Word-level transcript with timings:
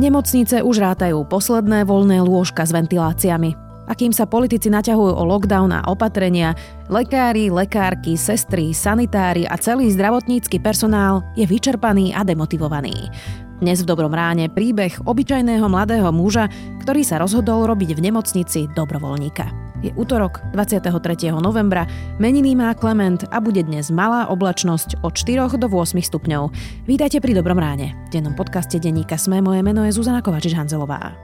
Nemocnice 0.00 0.64
už 0.64 0.80
rátajú 0.80 1.28
posledné 1.28 1.84
voľné 1.84 2.24
lôžka 2.24 2.64
s 2.64 2.72
ventiláciami. 2.72 3.52
A 3.84 3.92
kým 3.92 4.16
sa 4.16 4.24
politici 4.24 4.72
naťahujú 4.72 5.12
o 5.12 5.24
lockdown 5.28 5.76
a 5.76 5.84
opatrenia, 5.92 6.56
lekári, 6.88 7.52
lekárky, 7.52 8.16
sestry, 8.16 8.72
sanitári 8.72 9.44
a 9.44 9.60
celý 9.60 9.92
zdravotnícky 9.92 10.56
personál 10.56 11.20
je 11.36 11.44
vyčerpaný 11.44 12.16
a 12.16 12.24
demotivovaný. 12.24 13.12
Dnes 13.60 13.84
v 13.84 13.92
Dobrom 13.92 14.16
ráne 14.16 14.48
príbeh 14.48 15.04
obyčajného 15.04 15.68
mladého 15.68 16.08
muža, 16.16 16.48
ktorý 16.80 17.04
sa 17.04 17.20
rozhodol 17.20 17.68
robiť 17.68 17.92
v 17.92 18.00
nemocnici 18.08 18.72
dobrovoľníka. 18.72 19.69
Je 19.80 19.96
útorok 19.96 20.44
23. 20.52 21.32
novembra, 21.40 21.88
meniny 22.20 22.52
má 22.52 22.76
Klement 22.76 23.24
a 23.32 23.40
bude 23.40 23.64
dnes 23.64 23.88
malá 23.88 24.28
oblačnosť 24.28 25.00
od 25.00 25.16
4 25.16 25.56
do 25.56 25.72
8 25.72 25.96
stupňov. 25.96 26.52
Vítajte 26.84 27.16
pri 27.24 27.32
Dobrom 27.32 27.56
ráne. 27.56 27.96
V 28.12 28.20
dennom 28.20 28.36
podcaste 28.36 28.76
denníka 28.76 29.16
Sme 29.16 29.40
moje 29.40 29.64
meno 29.64 29.80
je 29.88 29.96
Zuzana 29.96 30.20
Kovačič-Hanzelová. 30.20 31.16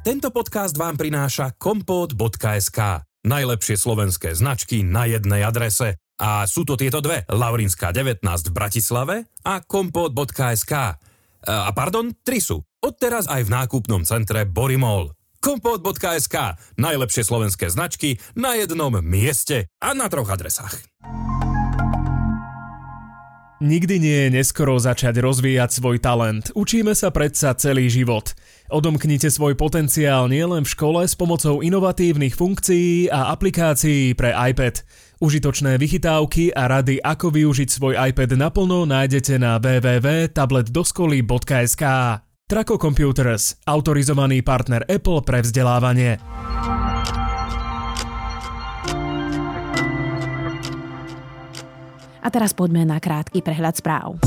Tento 0.00 0.32
podcast 0.32 0.72
vám 0.80 0.96
prináša 0.96 1.60
kompot.sk. 1.60 3.04
Najlepšie 3.28 3.76
slovenské 3.76 4.32
značky 4.32 4.80
na 4.80 5.04
jednej 5.04 5.44
adrese. 5.44 6.00
A 6.16 6.48
sú 6.48 6.64
to 6.64 6.80
tieto 6.80 7.04
dve, 7.04 7.28
Laurinská 7.28 7.92
19 7.92 8.24
v 8.24 8.52
Bratislave 8.56 9.28
a 9.44 9.60
kompot.sk. 9.60 10.72
A 11.44 11.70
pardon, 11.76 12.16
tri 12.24 12.40
sú. 12.40 12.64
Odteraz 12.80 13.28
aj 13.28 13.44
v 13.44 13.52
nákupnom 13.52 14.08
centre 14.08 14.48
Borimol 14.48 15.12
kompot.sk. 15.44 16.56
Najlepšie 16.80 17.28
slovenské 17.28 17.68
značky 17.68 18.16
na 18.32 18.56
jednom 18.56 18.96
mieste 19.04 19.68
a 19.84 19.92
na 19.92 20.08
troch 20.08 20.32
adresách. 20.32 20.80
Nikdy 23.64 23.96
nie 23.96 24.28
je 24.28 24.36
neskoro 24.40 24.76
začať 24.76 25.24
rozvíjať 25.24 25.80
svoj 25.80 25.96
talent. 25.96 26.52
Učíme 26.52 26.92
sa 26.92 27.08
predsa 27.08 27.56
celý 27.56 27.88
život. 27.88 28.36
Odomknite 28.68 29.32
svoj 29.32 29.56
potenciál 29.56 30.28
nielen 30.28 30.68
v 30.68 30.72
škole 30.74 31.00
s 31.06 31.14
pomocou 31.16 31.64
inovatívnych 31.64 32.36
funkcií 32.36 33.08
a 33.08 33.32
aplikácií 33.32 34.12
pre 34.18 34.34
iPad. 34.36 34.84
Užitočné 35.22 35.78
vychytávky 35.80 36.52
a 36.52 36.68
rady, 36.68 37.00
ako 37.00 37.32
využiť 37.32 37.72
svoj 37.72 37.96
iPad 38.12 38.36
naplno, 38.36 38.84
nájdete 38.84 39.40
na 39.40 39.56
www.tabletdoskoly.sk. 39.56 41.84
Traco 42.44 42.76
Computers, 42.76 43.56
autorizovaný 43.64 44.44
partner 44.44 44.84
Apple 44.84 45.24
pre 45.24 45.40
vzdelávanie. 45.40 46.20
A 52.20 52.28
teraz 52.28 52.52
poďme 52.52 52.84
na 52.84 53.00
krátky 53.00 53.40
prehľad 53.40 53.80
správ. 53.80 54.20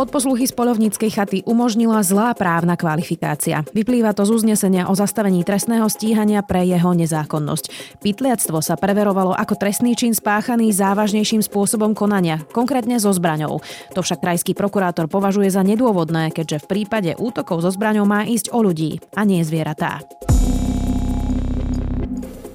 Odposluchy 0.00 0.48
z 0.48 0.56
polovníckej 0.56 1.10
chaty 1.12 1.38
umožnila 1.44 2.00
zlá 2.00 2.32
právna 2.32 2.72
kvalifikácia. 2.72 3.68
Vyplýva 3.76 4.16
to 4.16 4.24
z 4.24 4.32
uznesenia 4.32 4.88
o 4.88 4.96
zastavení 4.96 5.44
trestného 5.44 5.84
stíhania 5.92 6.40
pre 6.40 6.64
jeho 6.64 6.96
nezákonnosť. 6.96 8.00
Pytliactvo 8.00 8.64
sa 8.64 8.80
preverovalo 8.80 9.36
ako 9.36 9.60
trestný 9.60 9.92
čin 9.92 10.16
spáchaný 10.16 10.72
závažnejším 10.72 11.44
spôsobom 11.44 11.92
konania, 11.92 12.40
konkrétne 12.48 12.96
so 12.96 13.12
zbraňou. 13.12 13.60
To 13.92 14.00
však 14.00 14.24
krajský 14.24 14.56
prokurátor 14.56 15.04
považuje 15.04 15.52
za 15.52 15.60
nedôvodné, 15.60 16.32
keďže 16.32 16.64
v 16.64 16.68
prípade 16.80 17.12
útokov 17.20 17.60
so 17.60 17.68
zbraňou 17.68 18.08
má 18.08 18.24
ísť 18.24 18.56
o 18.56 18.64
ľudí 18.64 19.04
a 19.12 19.28
nie 19.28 19.44
zvieratá. 19.44 20.00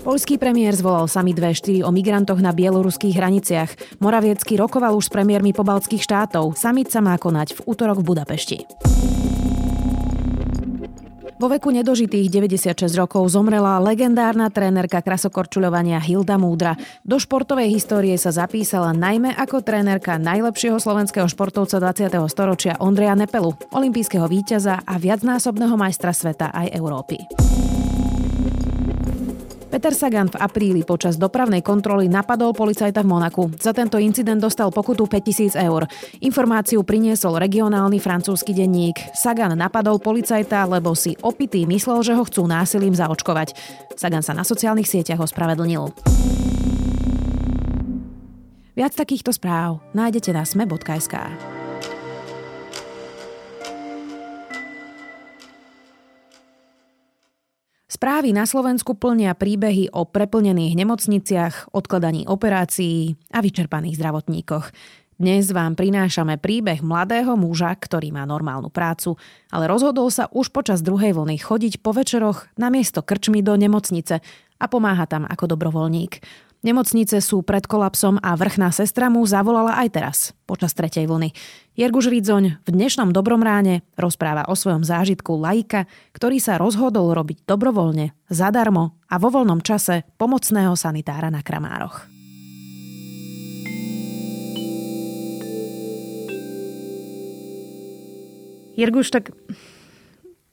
Polský 0.06 0.38
premiér 0.38 0.78
zvolal 0.78 1.10
sami 1.10 1.34
2-4 1.34 1.82
o 1.82 1.90
migrantoch 1.90 2.38
na 2.38 2.54
bieloruských 2.54 3.18
hraniciach. 3.18 3.98
Moraviecky 3.98 4.54
rokoval 4.54 4.94
už 4.94 5.10
s 5.10 5.14
premiérmi 5.18 5.50
pobaltských 5.50 6.06
štátov. 6.06 6.54
Samit 6.54 6.94
sa 6.94 7.02
má 7.02 7.18
konať 7.18 7.58
v 7.58 7.60
útorok 7.66 8.06
v 8.06 8.14
Budapešti. 8.14 8.58
Vo 11.42 11.50
veku 11.50 11.74
nedožitých 11.74 12.30
96 12.30 12.86
rokov 12.96 13.34
zomrela 13.34 13.82
legendárna 13.82 14.54
trénerka 14.54 15.02
krasokorčuľovania 15.02 15.98
Hilda 15.98 16.38
Múdra. 16.38 16.78
Do 17.02 17.18
športovej 17.18 17.74
histórie 17.74 18.14
sa 18.22 18.30
zapísala 18.30 18.94
najmä 18.94 19.34
ako 19.34 19.66
trénerka 19.66 20.22
najlepšieho 20.22 20.78
slovenského 20.78 21.26
športovca 21.26 21.82
20. 21.82 22.14
storočia 22.30 22.78
Ondreja 22.78 23.18
Nepelu, 23.18 23.58
olimpijského 23.74 24.30
víťaza 24.30 24.86
a 24.86 25.02
viacnásobného 25.02 25.74
majstra 25.74 26.14
sveta 26.14 26.54
aj 26.54 26.78
Európy. 26.78 27.45
Peter 29.76 29.92
Sagan 29.92 30.32
v 30.32 30.40
apríli 30.40 30.88
počas 30.88 31.20
dopravnej 31.20 31.60
kontroly 31.60 32.08
napadol 32.08 32.56
policajta 32.56 33.04
v 33.04 33.12
Monaku. 33.12 33.52
Za 33.60 33.76
tento 33.76 34.00
incident 34.00 34.40
dostal 34.40 34.72
pokutu 34.72 35.04
5000 35.04 35.52
eur. 35.60 35.84
Informáciu 36.24 36.80
priniesol 36.88 37.36
regionálny 37.36 38.00
francúzsky 38.00 38.56
denník. 38.56 38.96
Sagan 39.12 39.52
napadol 39.52 40.00
policajta, 40.00 40.64
lebo 40.64 40.96
si 40.96 41.20
opitý 41.20 41.68
myslel, 41.68 42.08
že 42.08 42.16
ho 42.16 42.24
chcú 42.24 42.48
násilím 42.48 42.96
zaočkovať. 42.96 43.52
Sagan 44.00 44.24
sa 44.24 44.32
na 44.32 44.48
sociálnych 44.48 44.88
sieťach 44.88 45.20
ospravedlnil. 45.20 45.92
Viac 48.80 48.96
takýchto 48.96 49.36
správ 49.36 49.84
nájdete 49.92 50.32
na 50.32 50.48
sme.sk. 50.48 51.20
Správy 58.06 58.38
na 58.38 58.46
Slovensku 58.46 58.94
plnia 58.94 59.34
príbehy 59.34 59.90
o 59.90 60.06
preplnených 60.06 60.78
nemocniciach, 60.78 61.74
odkladaní 61.74 62.30
operácií 62.30 63.18
a 63.34 63.42
vyčerpaných 63.42 63.98
zdravotníkoch. 63.98 64.70
Dnes 65.18 65.50
vám 65.50 65.74
prinášame 65.74 66.38
príbeh 66.38 66.86
mladého 66.86 67.34
muža, 67.34 67.74
ktorý 67.74 68.14
má 68.14 68.22
normálnu 68.30 68.70
prácu, 68.70 69.18
ale 69.50 69.66
rozhodol 69.66 70.14
sa 70.14 70.30
už 70.30 70.54
počas 70.54 70.86
druhej 70.86 71.18
vlny 71.18 71.42
chodiť 71.42 71.82
po 71.82 71.98
večeroch 71.98 72.46
na 72.62 72.70
miesto 72.70 73.02
krčmy 73.02 73.42
do 73.42 73.58
nemocnice 73.58 74.22
a 74.62 74.66
pomáha 74.70 75.10
tam 75.10 75.26
ako 75.26 75.58
dobrovoľník. 75.58 76.22
Nemocnice 76.66 77.22
sú 77.22 77.46
pred 77.46 77.62
kolapsom 77.70 78.18
a 78.26 78.34
vrchná 78.34 78.74
sestra 78.74 79.06
mu 79.14 79.22
zavolala 79.22 79.78
aj 79.86 79.90
teraz, 79.94 80.18
počas 80.50 80.74
tretej 80.74 81.06
vlny. 81.06 81.30
Jerguš 81.78 82.10
Ridzoň 82.10 82.66
v 82.66 82.70
dnešnom 82.74 83.14
Dobrom 83.14 83.46
ráne 83.46 83.86
rozpráva 83.94 84.50
o 84.50 84.58
svojom 84.58 84.82
zážitku 84.82 85.38
laika, 85.38 85.86
ktorý 86.18 86.42
sa 86.42 86.58
rozhodol 86.58 87.14
robiť 87.14 87.46
dobrovoľne, 87.46 88.18
zadarmo 88.34 88.98
a 89.06 89.22
vo 89.22 89.30
voľnom 89.30 89.62
čase 89.62 90.10
pomocného 90.18 90.74
sanitára 90.74 91.30
na 91.30 91.46
Kramároch. 91.46 92.10
Jerguš, 98.74 99.14
tak 99.14 99.38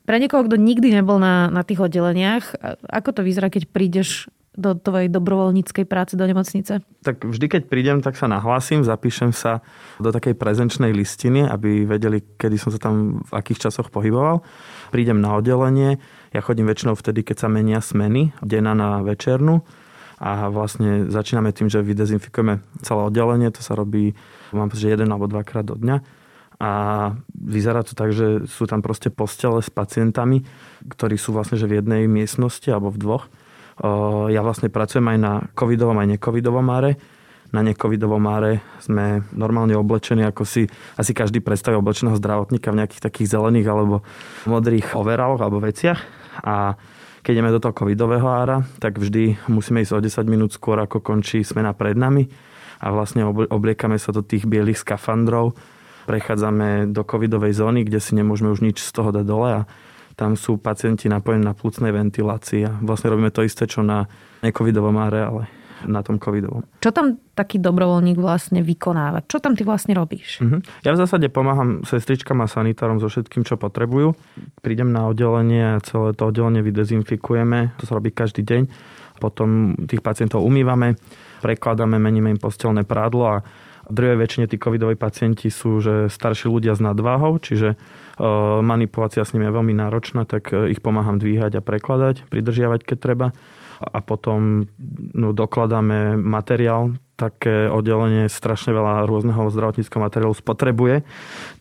pre 0.05 0.21
niekoho, 0.21 0.45
kto 0.45 0.61
nikdy 0.61 0.93
nebol 0.93 1.17
na, 1.17 1.49
na 1.49 1.65
tých 1.65 1.81
oddeleniach, 1.81 2.53
ako 2.85 3.09
to 3.17 3.25
vyzerá, 3.25 3.49
keď 3.49 3.65
prídeš 3.65 4.29
do 4.53 4.77
tvojej 4.77 5.09
dobrovoľníckej 5.09 5.85
práce 5.89 6.13
do 6.13 6.25
nemocnice? 6.25 6.85
Tak 7.01 7.25
vždy, 7.25 7.45
keď 7.49 7.61
prídem, 7.65 7.97
tak 8.05 8.13
sa 8.13 8.29
nahlásim, 8.29 8.85
zapíšem 8.85 9.33
sa 9.33 9.65
do 9.97 10.13
takej 10.13 10.37
prezenčnej 10.37 10.93
listiny, 10.93 11.49
aby 11.49 11.89
vedeli, 11.89 12.21
kedy 12.37 12.55
som 12.61 12.69
sa 12.69 12.77
tam 12.77 13.25
v 13.25 13.31
akých 13.33 13.69
časoch 13.69 13.89
pohyboval. 13.89 14.45
Prídem 14.93 15.17
na 15.17 15.33
oddelenie, 15.41 15.97
ja 16.29 16.41
chodím 16.45 16.69
väčšinou 16.69 16.93
vtedy, 16.93 17.25
keď 17.25 17.45
sa 17.45 17.47
menia 17.49 17.81
smeny, 17.81 18.33
denná 18.45 18.77
na 18.77 19.01
večernú. 19.01 19.65
A 20.23 20.47
vlastne 20.47 21.09
začíname 21.11 21.51
tým, 21.51 21.67
že 21.67 21.83
vydezinfikujeme 21.83 22.63
celé 22.85 23.01
oddelenie, 23.03 23.51
to 23.51 23.59
sa 23.59 23.75
robí, 23.75 24.15
mám 24.55 24.71
že 24.71 24.93
jeden 24.93 25.11
alebo 25.11 25.27
dvakrát 25.27 25.65
do 25.65 25.75
dňa. 25.75 25.99
A 26.63 26.71
vyzerá 27.35 27.83
to 27.83 27.91
tak, 27.91 28.15
že 28.15 28.47
sú 28.47 28.69
tam 28.69 28.79
proste 28.79 29.11
postele 29.11 29.59
s 29.59 29.67
pacientami, 29.67 30.47
ktorí 30.87 31.19
sú 31.19 31.35
vlastne 31.35 31.59
že 31.59 31.67
v 31.67 31.83
jednej 31.83 32.07
miestnosti 32.07 32.69
alebo 32.71 32.93
v 32.93 33.01
dvoch 33.01 33.25
ja 34.29 34.41
vlastne 34.45 34.69
pracujem 34.69 35.05
aj 35.15 35.17
na 35.17 35.33
covidovom, 35.57 35.97
aj 35.97 36.17
necovidovom 36.17 36.67
áre. 36.69 36.91
Na 37.53 37.61
necovidovom 37.61 38.25
áre 38.29 38.65
sme 38.81 39.21
normálne 39.29 39.77
oblečení, 39.77 40.25
ako 40.25 40.41
si 40.41 40.65
asi 40.97 41.13
každý 41.13 41.37
predstaví 41.37 41.77
oblečeného 41.77 42.17
zdravotníka 42.17 42.73
v 42.73 42.81
nejakých 42.81 43.05
takých 43.05 43.37
zelených 43.37 43.69
alebo 43.69 44.01
modrých 44.49 44.97
overaloch 44.97 45.41
alebo 45.41 45.61
veciach. 45.61 46.01
A 46.41 46.73
keď 47.21 47.39
ideme 47.39 47.53
do 47.53 47.61
toho 47.61 47.77
covidového 47.77 48.25
ára, 48.25 48.65
tak 48.81 48.97
vždy 48.97 49.47
musíme 49.47 49.85
ísť 49.85 49.93
o 49.95 50.01
10 50.01 50.33
minút 50.33 50.51
skôr, 50.57 50.81
ako 50.81 50.99
končí 50.99 51.45
smena 51.45 51.77
pred 51.77 51.93
nami. 51.93 52.25
A 52.83 52.91
vlastne 52.91 53.23
obliekame 53.29 53.95
sa 54.01 54.11
do 54.11 54.25
tých 54.25 54.43
bielých 54.43 54.81
skafandrov, 54.81 55.55
prechádzame 56.03 56.91
do 56.91 57.05
covidovej 57.07 57.55
zóny, 57.55 57.87
kde 57.87 58.03
si 58.03 58.11
nemôžeme 58.17 58.51
už 58.51 58.59
nič 58.59 58.83
z 58.83 58.91
toho 58.91 59.15
dať 59.15 59.23
dole 59.23 59.49
a 59.61 59.69
tam 60.13 60.37
sú 60.37 60.61
pacienti 60.61 61.09
napojení 61.09 61.43
na 61.43 61.57
plúcnej 61.57 61.89
ventilácii 61.89 62.61
a 62.65 62.71
vlastne 62.81 63.09
robíme 63.13 63.33
to 63.33 63.41
isté, 63.41 63.65
čo 63.65 63.81
na 63.81 64.05
necovidovom 64.45 64.97
areále 65.01 65.49
na 65.87 65.99
tom 65.99 66.15
covidovom. 66.15 66.63
Čo 66.79 66.95
tam 66.95 67.19
taký 67.35 67.59
dobrovoľník 67.59 68.15
vlastne 68.15 68.63
vykonáva? 68.63 69.27
Čo 69.27 69.43
tam 69.43 69.57
ty 69.57 69.67
vlastne 69.67 69.91
robíš? 69.91 70.39
Uh-huh. 70.39 70.63
Ja 70.83 70.95
v 70.95 70.99
zásade 71.03 71.27
pomáham 71.27 71.83
sestričkám 71.83 72.39
a 72.39 72.47
sanitárom 72.47 73.03
so 73.03 73.11
všetkým, 73.11 73.43
čo 73.43 73.59
potrebujú. 73.59 74.15
Prídem 74.63 74.95
na 74.95 75.11
oddelenie 75.11 75.75
a 75.79 75.83
celé 75.83 76.15
to 76.15 76.31
oddelenie 76.31 76.63
vydezinfikujeme. 76.63 77.75
To 77.79 77.83
sa 77.83 77.99
robí 77.99 78.15
každý 78.15 78.47
deň. 78.47 78.63
Potom 79.19 79.77
tých 79.87 80.03
pacientov 80.03 80.43
umývame, 80.43 80.99
prekladáme, 81.43 81.99
meníme 81.99 82.33
im 82.33 82.39
postelné 82.41 82.83
prádlo 82.83 83.23
a 83.27 83.37
druhej 83.89 84.15
väčšine 84.19 84.45
tí 84.47 84.55
covidoví 84.55 84.95
pacienti 84.95 85.51
sú 85.51 85.83
že 85.83 86.07
starší 86.07 86.47
ľudia 86.47 86.77
s 86.77 86.81
nadváhou, 86.83 87.41
čiže 87.41 87.75
manipulácia 88.61 89.25
s 89.25 89.33
nimi 89.33 89.49
je 89.49 89.57
veľmi 89.57 89.73
náročná, 89.73 90.29
tak 90.29 90.53
ich 90.53 90.79
pomáham 90.79 91.17
dvíhať 91.17 91.59
a 91.59 91.65
prekladať, 91.65 92.29
pridržiavať, 92.29 92.85
keď 92.85 92.97
treba 93.01 93.27
a 93.83 93.99
potom 93.99 94.69
no, 95.11 95.35
dokladáme 95.35 96.15
materiál, 96.15 96.95
také 97.19 97.67
oddelenie 97.67 98.31
strašne 98.31 98.73
veľa 98.73 99.05
rôzneho 99.05 99.51
zdravotníckého 99.51 100.01
materiálu 100.01 100.33
spotrebuje, 100.33 101.03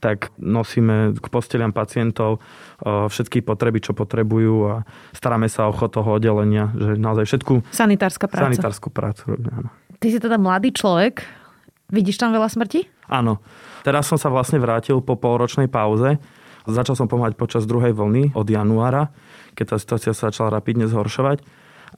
tak 0.00 0.30
nosíme 0.38 1.18
k 1.18 1.26
posteliam 1.28 1.74
pacientov 1.74 2.40
všetky 2.84 3.44
potreby, 3.44 3.82
čo 3.84 3.92
potrebujú 3.92 4.54
a 4.70 4.74
staráme 5.12 5.50
sa 5.50 5.66
o 5.68 5.72
chod 5.74 5.92
toho 5.92 6.16
oddelenia, 6.16 6.70
že 6.72 6.94
naozaj 6.94 7.24
všetku 7.26 7.52
sanitárska 7.74 8.30
práca. 8.30 8.48
sanitárskú 8.48 8.88
prácu 8.88 9.34
robíme. 9.36 9.52
Áno. 9.52 9.68
Ty 9.98 10.06
si 10.08 10.18
teda 10.18 10.40
mladý 10.40 10.72
človek, 10.72 11.26
vidíš 11.92 12.18
tam 12.18 12.32
veľa 12.32 12.48
smrti? 12.48 12.88
Áno. 13.12 13.38
Teraz 13.84 14.08
som 14.08 14.16
sa 14.16 14.32
vlastne 14.32 14.58
vrátil 14.58 14.98
po 15.04 15.20
polročnej 15.20 15.68
pauze. 15.68 16.16
Začal 16.64 16.96
som 16.96 17.10
pomáhať 17.10 17.36
počas 17.36 17.68
druhej 17.68 17.92
vlny 17.92 18.32
od 18.32 18.46
januára, 18.48 19.12
keď 19.52 19.74
tá 19.74 19.76
situácia 19.76 20.12
sa 20.16 20.30
začala 20.30 20.56
rapidne 20.58 20.88
zhoršovať 20.88 21.42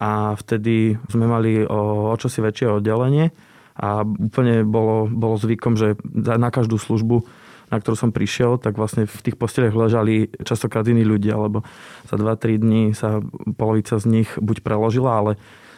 a 0.01 0.35
vtedy 0.35 0.99
sme 1.07 1.29
mali 1.29 1.63
o, 1.63 2.11
o 2.11 2.17
čosi 2.19 2.43
väčšie 2.43 2.83
oddelenie 2.83 3.31
a 3.79 4.03
úplne 4.03 4.63
bolo, 4.67 5.07
bolo 5.07 5.37
zvykom, 5.39 5.79
že 5.79 5.99
na 6.15 6.49
každú 6.49 6.79
službu, 6.79 7.27
na 7.71 7.77
ktorú 7.83 7.97
som 7.99 8.11
prišiel, 8.15 8.57
tak 8.59 8.79
vlastne 8.79 9.05
v 9.05 9.21
tých 9.21 9.37
posteliach 9.39 9.75
ležali 9.75 10.31
častokrát 10.43 10.87
iní 10.87 11.03
ľudia, 11.03 11.37
lebo 11.37 11.67
za 12.07 12.17
2-3 12.17 12.63
dní 12.63 12.83
sa 12.95 13.21
polovica 13.59 13.99
z 13.99 14.07
nich 14.07 14.31
buď 14.39 14.63
preložila, 14.63 15.11
ale 15.21 15.33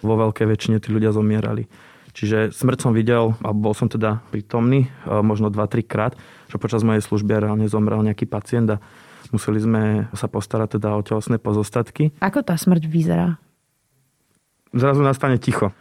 vo 0.05 0.15
veľkej 0.15 0.47
väčšine 0.47 0.77
tí 0.79 0.93
ľudia 0.93 1.11
zomierali. 1.11 1.67
Čiže 2.17 2.57
smrť 2.57 2.79
som 2.81 2.93
videl, 2.97 3.37
a 3.45 3.53
bol 3.53 3.77
som 3.77 3.93
teda 3.93 4.25
prítomný, 4.33 4.89
e, 5.05 5.21
možno 5.21 5.53
2-3 5.53 5.85
krát, 5.85 6.13
že 6.49 6.57
počas 6.57 6.81
mojej 6.81 7.05
služby 7.05 7.45
reálne 7.45 7.69
zomrel 7.69 8.01
nejaký 8.01 8.25
pacient 8.25 8.81
a 8.81 8.81
museli 9.37 9.61
sme 9.61 9.83
sa 10.17 10.25
postarať 10.25 10.81
teda 10.81 10.97
o 10.97 11.05
telesné 11.05 11.37
pozostatky. 11.37 12.17
Ako 12.25 12.41
tá 12.41 12.57
smrť 12.57 12.89
vyzerá? 12.89 13.37
zrazu 14.77 15.01
nastane 15.03 15.41
ticho. 15.41 15.73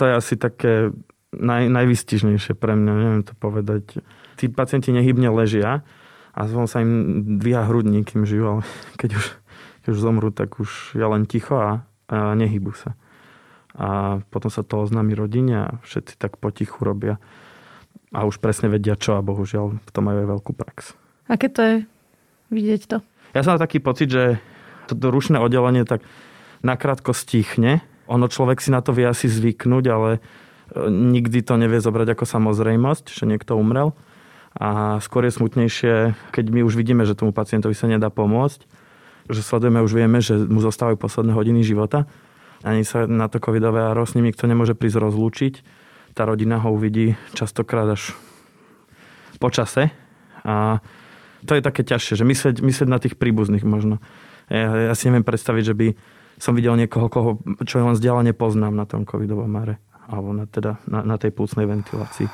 To 0.00 0.02
je 0.08 0.12
asi 0.14 0.34
také 0.40 0.94
naj, 1.34 1.68
najvystižnejšie 1.68 2.56
pre 2.56 2.74
mňa, 2.74 2.92
neviem 2.94 3.24
to 3.26 3.36
povedať. 3.36 4.00
Tí 4.40 4.48
pacienti 4.48 4.94
nehybne 4.94 5.28
ležia 5.34 5.84
a 6.32 6.40
zvon 6.48 6.70
sa 6.70 6.80
im 6.80 7.36
dvíha 7.38 7.66
hrudník, 7.68 8.14
kým 8.14 8.24
žijú, 8.24 8.58
ale 8.58 8.62
keď 9.00 9.18
už, 9.18 9.24
keď 9.84 9.88
už 9.92 9.98
zomrú, 9.98 10.30
tak 10.32 10.56
už 10.56 10.96
je 10.96 11.04
len 11.04 11.28
ticho 11.28 11.58
a, 11.58 11.70
a 12.08 12.32
nehybu 12.38 12.72
sa. 12.72 12.96
A 13.78 14.18
potom 14.34 14.50
sa 14.50 14.66
to 14.66 14.82
oznámi 14.82 15.14
rodine 15.14 15.54
a 15.54 15.66
všetci 15.86 16.18
tak 16.18 16.42
potichu 16.42 16.82
robia. 16.82 17.22
A 18.10 18.26
už 18.26 18.42
presne 18.42 18.66
vedia 18.66 18.98
čo 18.98 19.14
a 19.14 19.22
bohužiaľ 19.22 19.78
v 19.78 19.90
tom 19.94 20.10
majú 20.10 20.26
aj 20.26 20.28
veľkú 20.34 20.52
prax. 20.58 20.98
Aké 21.30 21.46
to 21.46 21.60
je 21.62 21.74
vidieť 22.50 22.82
to? 22.90 22.96
Ja 23.36 23.46
som 23.46 23.54
mal 23.54 23.62
taký 23.62 23.78
pocit, 23.78 24.10
že 24.10 24.42
toto 24.90 25.12
rušné 25.12 25.38
oddelenie 25.38 25.86
tak 25.86 26.02
nakrátko 26.64 27.14
stichne. 27.14 27.84
Ono 28.08 28.26
človek 28.26 28.58
si 28.58 28.72
na 28.72 28.80
to 28.80 28.96
vie 28.96 29.04
asi 29.04 29.28
zvyknúť, 29.28 29.84
ale 29.92 30.10
e, 30.16 30.20
nikdy 30.88 31.44
to 31.44 31.60
nevie 31.60 31.78
zobrať 31.78 32.16
ako 32.16 32.24
samozrejmosť, 32.24 33.12
že 33.12 33.28
niekto 33.28 33.54
umrel. 33.54 33.92
A 34.58 34.98
skôr 35.04 35.28
je 35.28 35.36
smutnejšie, 35.36 36.16
keď 36.32 36.44
my 36.50 36.64
už 36.64 36.74
vidíme, 36.74 37.04
že 37.04 37.14
tomu 37.14 37.30
pacientovi 37.36 37.76
sa 37.76 37.86
nedá 37.86 38.08
pomôcť, 38.10 38.64
že 39.28 39.44
sledujeme, 39.44 39.84
už 39.84 39.92
vieme, 39.92 40.18
že 40.24 40.34
mu 40.34 40.64
zostávajú 40.64 40.96
posledné 40.96 41.36
hodiny 41.36 41.60
života. 41.62 42.08
Ani 42.66 42.82
sa 42.82 43.06
na 43.06 43.30
to 43.30 43.38
covidové 43.38 43.86
a 43.86 43.94
s 43.94 44.18
ním 44.18 44.30
nikto 44.30 44.50
nemôže 44.50 44.74
prísť 44.74 44.98
rozlúčiť. 44.98 45.54
Tá 46.18 46.26
rodina 46.26 46.58
ho 46.58 46.74
uvidí 46.74 47.14
častokrát 47.38 47.86
až 47.86 48.18
po 49.38 49.54
čase. 49.54 49.94
A 50.42 50.82
to 51.46 51.54
je 51.54 51.62
také 51.62 51.86
ťažšie, 51.86 52.18
že 52.18 52.24
myslieť, 52.26 52.56
myslieť 52.58 52.88
na 52.90 52.98
tých 52.98 53.14
príbuzných 53.14 53.62
možno. 53.62 54.02
Ja, 54.50 54.90
ja 54.90 54.94
si 54.98 55.06
neviem 55.06 55.22
predstaviť, 55.22 55.64
že 55.70 55.74
by 55.78 55.88
som 56.38 56.58
videl 56.58 56.74
niekoho, 56.74 57.06
koho, 57.06 57.30
čo 57.62 57.78
len 57.78 57.94
vzdialene 57.94 58.34
poznám 58.34 58.74
na 58.74 58.86
tom 58.86 59.06
covidovom 59.06 59.46
mare. 59.46 59.78
Alebo 60.08 60.34
na, 60.34 60.48
teda, 60.48 60.82
na, 60.88 61.04
na 61.04 61.16
tej 61.20 61.30
plúcnej 61.30 61.68
ventilácii. 61.68 62.26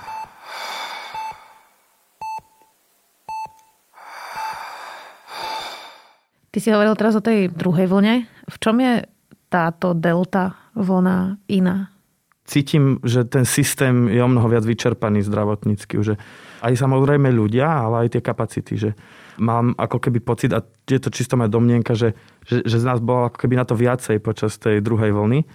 Ty 6.54 6.58
si 6.62 6.70
hovoril 6.70 6.94
teraz 6.94 7.18
o 7.18 7.24
tej 7.24 7.50
druhej 7.50 7.90
vlne. 7.90 8.30
V 8.46 8.56
čom 8.62 8.78
je 8.78 9.10
táto 9.54 9.94
delta 9.94 10.58
vlna 10.74 11.38
iná? 11.46 11.94
Cítim, 12.42 12.98
že 13.06 13.22
ten 13.22 13.46
systém 13.46 14.10
je 14.10 14.18
o 14.18 14.26
mnoho 14.26 14.50
viac 14.50 14.66
vyčerpaný 14.66 15.22
zdravotnícky. 15.22 16.02
Že 16.02 16.18
aj 16.66 16.74
samozrejme 16.74 17.30
ľudia, 17.30 17.70
ale 17.70 18.04
aj 18.04 18.18
tie 18.18 18.22
kapacity. 18.26 18.74
Že 18.74 18.90
mám 19.38 19.78
ako 19.78 20.02
keby 20.02 20.18
pocit, 20.20 20.50
a 20.50 20.60
je 20.84 20.98
to 20.98 21.14
čisto 21.14 21.38
moja 21.38 21.48
domnienka, 21.48 21.94
že, 21.94 22.18
že, 22.42 22.66
že 22.66 22.76
z 22.82 22.84
nás 22.84 22.98
bolo 22.98 23.30
ako 23.30 23.38
keby 23.46 23.54
na 23.54 23.64
to 23.64 23.78
viacej 23.78 24.18
počas 24.18 24.58
tej 24.58 24.82
druhej 24.82 25.14
vlny. 25.14 25.46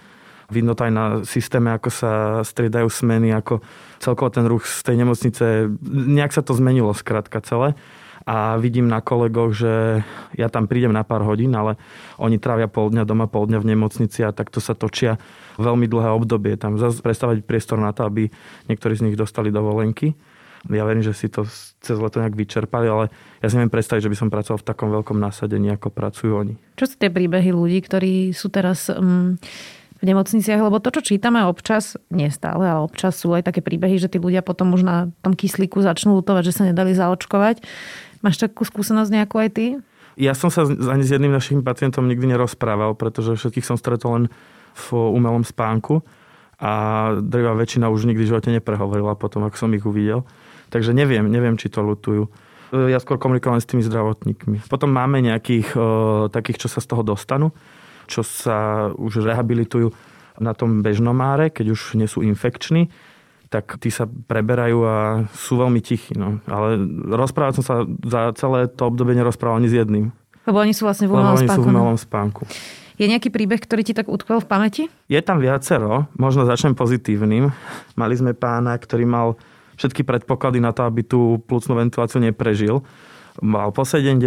Vidno 0.50 0.74
to 0.74 0.82
aj 0.82 0.92
na 0.92 1.04
systéme, 1.22 1.70
ako 1.70 1.94
sa 1.94 2.42
striedajú 2.42 2.90
smeny, 2.90 3.30
ako 3.38 3.62
celkovo 4.02 4.34
ten 4.34 4.50
ruch 4.50 4.66
z 4.66 4.82
tej 4.82 4.96
nemocnice, 4.98 5.44
nejak 5.86 6.34
sa 6.34 6.42
to 6.42 6.58
zmenilo 6.58 6.90
skrátka 6.90 7.38
celé. 7.38 7.78
A 8.28 8.60
vidím 8.60 8.86
na 8.86 9.00
kolegoch, 9.00 9.56
že 9.56 10.04
ja 10.36 10.48
tam 10.52 10.68
prídem 10.68 10.92
na 10.92 11.02
pár 11.02 11.24
hodín, 11.24 11.56
ale 11.56 11.80
oni 12.20 12.36
trávia 12.36 12.68
pol 12.68 12.92
dňa 12.92 13.08
doma, 13.08 13.26
pol 13.26 13.48
dňa 13.48 13.58
v 13.64 13.68
nemocnici 13.74 14.20
a 14.24 14.34
takto 14.34 14.60
sa 14.60 14.76
točia 14.76 15.16
veľmi 15.56 15.88
dlhé 15.88 16.12
obdobie. 16.12 16.60
Tam 16.60 16.76
zase 16.76 17.00
prestávať 17.00 17.42
priestor 17.42 17.80
na 17.80 17.96
to, 17.96 18.04
aby 18.04 18.28
niektorí 18.68 18.94
z 18.96 19.08
nich 19.08 19.16
dostali 19.16 19.48
dovolenky 19.48 20.12
ja 20.68 20.84
verím, 20.84 21.00
že 21.00 21.16
si 21.16 21.32
to 21.32 21.48
cez 21.80 21.96
leto 21.96 22.20
nejak 22.20 22.36
vyčerpali, 22.36 22.84
ale 22.84 23.08
ja 23.40 23.46
si 23.48 23.56
neviem 23.56 23.72
predstaviť, 23.72 24.04
že 24.04 24.12
by 24.12 24.18
som 24.18 24.28
pracoval 24.28 24.60
v 24.60 24.68
takom 24.68 24.88
veľkom 24.92 25.16
nasadení, 25.16 25.72
ako 25.72 25.88
pracujú 25.88 26.32
oni. 26.36 26.54
Čo 26.76 26.84
sú 26.84 26.94
tie 27.00 27.08
príbehy 27.08 27.56
ľudí, 27.56 27.80
ktorí 27.80 28.36
sú 28.36 28.52
teraz 28.52 28.92
um, 28.92 29.40
v 29.96 30.04
nemocniciach? 30.04 30.60
Lebo 30.60 30.76
to, 30.76 30.92
čo 30.92 31.16
čítame 31.16 31.40
občas, 31.48 31.96
nie 32.12 32.28
stále, 32.28 32.68
ale 32.68 32.84
občas 32.84 33.16
sú 33.16 33.32
aj 33.32 33.48
také 33.48 33.64
príbehy, 33.64 33.96
že 33.96 34.12
tí 34.12 34.20
ľudia 34.20 34.44
potom 34.44 34.76
už 34.76 34.84
na 34.84 35.08
tom 35.24 35.32
kyslíku 35.32 35.80
začnú 35.80 36.20
lutovať, 36.20 36.52
že 36.52 36.56
sa 36.60 36.68
nedali 36.68 36.92
zaočkovať. 36.92 37.64
Máš 38.20 38.36
takú 38.36 38.68
skúsenosť 38.68 39.10
nejakú 39.12 39.36
aj 39.40 39.50
ty? 39.56 39.66
Ja 40.20 40.36
som 40.36 40.52
sa 40.52 40.68
ani 40.68 41.00
s 41.00 41.12
jedným 41.12 41.32
našim 41.32 41.64
pacientom 41.64 42.04
nikdy 42.04 42.36
nerozprával, 42.36 42.92
pretože 42.92 43.40
všetkých 43.40 43.64
som 43.64 43.80
stretol 43.80 44.10
len 44.12 44.24
v 44.76 44.86
umelom 44.92 45.40
spánku 45.40 46.04
a 46.60 46.72
drvá 47.16 47.56
väčšina 47.56 47.88
už 47.88 48.04
nikdy 48.04 48.28
v 48.28 48.30
živote 48.36 48.52
neprehovorila 48.52 49.16
potom, 49.16 49.48
ako 49.48 49.56
som 49.56 49.72
ich 49.72 49.86
uvidel. 49.88 50.28
Takže 50.68 50.92
neviem, 50.92 51.24
neviem, 51.32 51.56
či 51.56 51.72
to 51.72 51.80
lutujú. 51.80 52.28
Ja 52.70 53.00
skôr 53.00 53.16
komunikujem 53.16 53.58
s 53.58 53.66
tými 53.66 53.82
zdravotníkmi. 53.82 54.68
Potom 54.68 54.92
máme 54.92 55.24
nejakých 55.24 55.72
takých, 56.30 56.66
čo 56.66 56.68
sa 56.68 56.84
z 56.84 56.86
toho 56.92 57.02
dostanú, 57.02 57.50
čo 58.06 58.20
sa 58.22 58.90
už 58.94 59.24
rehabilitujú 59.24 59.90
na 60.38 60.52
tom 60.54 60.84
bežnom 60.84 61.16
máre, 61.16 61.48
keď 61.48 61.74
už 61.74 61.96
nie 61.96 62.06
sú 62.06 62.22
infekční 62.22 62.92
tak 63.50 63.82
tí 63.82 63.90
sa 63.90 64.06
preberajú 64.06 64.78
a 64.86 65.26
sú 65.34 65.58
veľmi 65.58 65.82
tichí. 65.82 66.14
No. 66.14 66.38
Ale 66.46 66.78
rozprávať 67.10 67.60
som 67.60 67.64
sa 67.66 67.74
za 68.06 68.30
celé 68.38 68.70
to 68.70 68.86
obdobie 68.86 69.18
nerozprával 69.18 69.58
ani 69.58 69.66
s 69.66 69.74
jedným. 69.74 70.14
Lebo 70.46 70.62
oni 70.62 70.70
sú 70.70 70.86
vlastne 70.86 71.10
v 71.10 71.18
umelom 71.18 71.36
spánku. 71.36 71.58
sú 71.58 71.62
v 71.66 71.70
umelom 71.74 71.98
spánku. 71.98 72.42
Je 72.96 73.08
nejaký 73.10 73.32
príbeh, 73.32 73.58
ktorý 73.58 73.82
ti 73.82 73.96
tak 73.96 74.12
utkvel 74.12 74.44
v 74.44 74.48
pamäti? 74.48 74.82
Je 75.10 75.18
tam 75.24 75.42
viacero. 75.42 76.06
Možno 76.14 76.46
začnem 76.46 76.78
pozitívnym. 76.78 77.50
Mali 77.98 78.14
sme 78.14 78.36
pána, 78.36 78.76
ktorý 78.78 79.08
mal 79.08 79.40
všetky 79.80 80.04
predpoklady 80.04 80.60
na 80.60 80.76
to, 80.76 80.84
aby 80.84 81.00
tú 81.02 81.40
plúcnu 81.48 81.74
ventiláciu 81.80 82.20
neprežil. 82.20 82.84
Mal 83.40 83.72
po 83.72 83.88
70 83.88 84.20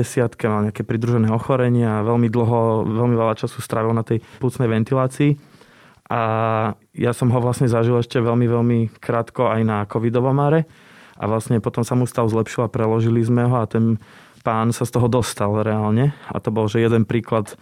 mal 0.50 0.74
nejaké 0.74 0.82
pridružené 0.82 1.30
ochorenia 1.30 2.01
a 2.01 2.06
veľmi 2.08 2.34
dlho, 2.34 2.89
veľmi 2.89 3.13
veľa 3.13 3.38
času 3.38 3.62
strávil 3.62 3.94
na 3.94 4.01
tej 4.01 4.25
plúcnej 4.42 4.65
ventilácii. 4.65 5.53
A 6.12 6.22
ja 6.92 7.12
som 7.16 7.32
ho 7.32 7.40
vlastne 7.40 7.72
zažil 7.72 7.96
ešte 7.96 8.20
veľmi, 8.20 8.46
veľmi 8.46 8.80
krátko 9.00 9.48
aj 9.48 9.62
na 9.64 9.78
covidovom 9.88 10.36
mare. 10.36 10.68
A 11.16 11.30
vlastne 11.30 11.62
potom 11.64 11.86
sa 11.86 11.96
mu 11.96 12.04
stav 12.10 12.28
zlepšil 12.28 12.68
a 12.68 12.74
preložili 12.74 13.24
sme 13.24 13.48
ho 13.48 13.56
a 13.62 13.70
ten 13.70 14.02
pán 14.44 14.76
sa 14.76 14.84
z 14.84 15.00
toho 15.00 15.08
dostal 15.08 15.56
reálne. 15.64 16.12
A 16.28 16.38
to 16.44 16.52
bol, 16.52 16.68
že 16.68 16.84
jeden 16.84 17.08
príklad 17.08 17.56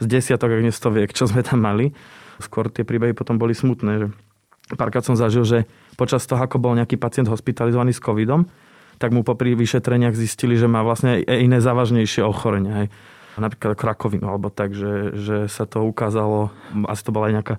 z 0.00 0.04
desiatok, 0.08 0.56
ak 0.56 0.64
nie 0.64 0.72
stoviek, 0.72 1.12
čo 1.12 1.28
sme 1.28 1.44
tam 1.44 1.60
mali. 1.60 1.92
Skôr 2.40 2.72
tie 2.72 2.82
príbehy 2.82 3.12
potom 3.12 3.36
boli 3.36 3.52
smutné, 3.52 3.92
že 4.00 4.06
párkrát 4.74 5.04
som 5.04 5.14
zažil, 5.14 5.44
že 5.44 5.68
počas 6.00 6.24
toho, 6.24 6.40
ako 6.40 6.56
bol 6.56 6.72
nejaký 6.72 6.96
pacient 6.96 7.28
hospitalizovaný 7.28 7.92
s 7.92 8.00
covidom, 8.00 8.48
tak 8.96 9.12
mu 9.12 9.20
popri 9.22 9.52
vyšetreniach 9.52 10.16
zistili, 10.16 10.56
že 10.56 10.70
má 10.70 10.80
vlastne 10.80 11.20
iné 11.20 11.60
závažnejšie 11.60 12.24
ochorenia. 12.24 12.88
Napríklad 13.36 13.76
krakovinu, 13.76 14.28
alebo 14.28 14.52
tak, 14.52 14.76
že, 14.76 15.16
že 15.16 15.36
sa 15.48 15.64
to 15.64 15.84
ukázalo, 15.84 16.52
asi 16.88 17.02
to 17.04 17.14
bola 17.14 17.32
aj 17.32 17.34
nejaká 17.40 17.56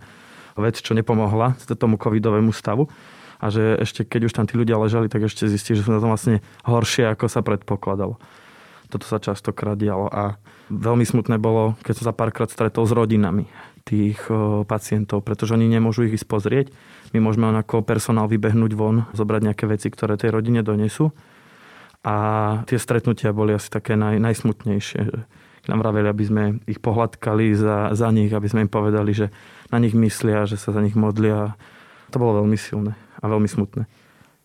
vec, 0.58 0.80
čo 0.80 0.94
nepomohla 0.94 1.58
tomu 1.78 1.98
covidovému 1.98 2.54
stavu. 2.54 2.90
A 3.44 3.52
že 3.52 3.76
ešte 3.76 4.08
keď 4.08 4.32
už 4.32 4.34
tam 4.40 4.48
tí 4.48 4.56
ľudia 4.56 4.80
ležali, 4.80 5.12
tak 5.12 5.28
ešte 5.28 5.52
zistili, 5.52 5.76
že 5.76 5.84
sú 5.84 5.92
na 5.92 6.00
tom 6.00 6.16
vlastne 6.16 6.40
horšie, 6.64 7.12
ako 7.12 7.28
sa 7.28 7.44
predpokladalo. 7.44 8.16
Toto 8.88 9.04
sa 9.10 9.20
častokrát 9.20 9.76
dialo 9.76 10.08
a 10.08 10.40
veľmi 10.70 11.04
smutné 11.04 11.42
bolo, 11.42 11.76
keď 11.84 11.94
som 12.00 12.06
sa 12.08 12.14
párkrát 12.16 12.48
stretol 12.48 12.88
s 12.88 12.94
rodinami 12.96 13.50
tých 13.84 14.16
pacientov, 14.64 15.28
pretože 15.28 15.60
oni 15.60 15.68
nemôžu 15.68 16.08
ich 16.08 16.16
ísť 16.16 16.28
pozrieť. 16.30 16.68
My 17.12 17.20
môžeme 17.20 17.52
ako 17.52 17.84
personál 17.84 18.32
vybehnúť 18.32 18.72
von, 18.80 19.12
zobrať 19.12 19.42
nejaké 19.52 19.66
veci, 19.68 19.92
ktoré 19.92 20.16
tej 20.16 20.32
rodine 20.32 20.64
donesú. 20.64 21.12
A 22.04 22.16
tie 22.68 22.80
stretnutia 22.80 23.36
boli 23.36 23.52
asi 23.56 23.68
také 23.68 24.00
naj, 24.00 24.24
najsmutnejšie. 24.24 25.04
Nám 25.64 25.80
vraveli, 25.80 26.08
aby 26.12 26.24
sme 26.28 26.44
ich 26.68 26.84
pohľadkali 26.84 27.56
za, 27.56 27.96
za 27.96 28.12
nich, 28.12 28.32
aby 28.36 28.48
sme 28.52 28.68
im 28.68 28.72
povedali, 28.72 29.16
že 29.16 29.32
na 29.72 29.80
nich 29.80 29.96
myslia, 29.96 30.44
že 30.44 30.60
sa 30.60 30.76
za 30.76 30.84
nich 30.84 30.94
modlia. 30.94 31.56
To 32.12 32.20
bolo 32.20 32.44
veľmi 32.44 32.60
silné 32.60 33.00
a 33.24 33.26
veľmi 33.32 33.48
smutné. 33.48 33.88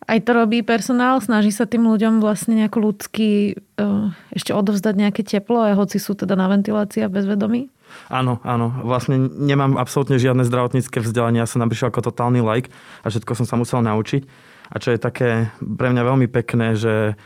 Aj 0.09 0.19
to 0.23 0.31
robí 0.31 0.63
personál, 0.63 1.19
snaží 1.19 1.51
sa 1.51 1.69
tým 1.69 1.85
ľuďom 1.85 2.23
vlastne 2.23 2.57
nejako 2.57 2.81
ľudsky 2.81 3.59
uh, 3.77 4.09
ešte 4.33 4.55
odovzdať 4.55 4.95
nejaké 4.95 5.21
teplo, 5.21 5.61
aj 5.61 5.77
hoci 5.77 6.01
sú 6.01 6.17
teda 6.17 6.33
na 6.33 6.49
ventilácii 6.49 7.05
a 7.05 7.11
bezvedomí? 7.11 7.69
Áno, 8.09 8.41
áno. 8.41 8.73
Vlastne 8.85 9.29
nemám 9.29 9.77
absolútne 9.77 10.17
žiadne 10.17 10.45
zdravotnícke 10.45 11.03
vzdelanie. 11.03 11.43
Ja 11.43 11.49
som 11.49 11.61
naprišiel 11.61 11.93
ako 11.93 12.09
totálny 12.09 12.41
like 12.41 12.71
a 13.03 13.11
všetko 13.11 13.37
som 13.37 13.45
sa 13.45 13.59
musel 13.59 13.85
naučiť. 13.85 14.25
A 14.69 14.75
čo 14.77 14.93
je 14.93 15.01
také 15.01 15.49
pre 15.57 15.89
mňa 15.89 16.03
veľmi 16.05 16.27
pekné, 16.29 16.77
že 16.77 17.17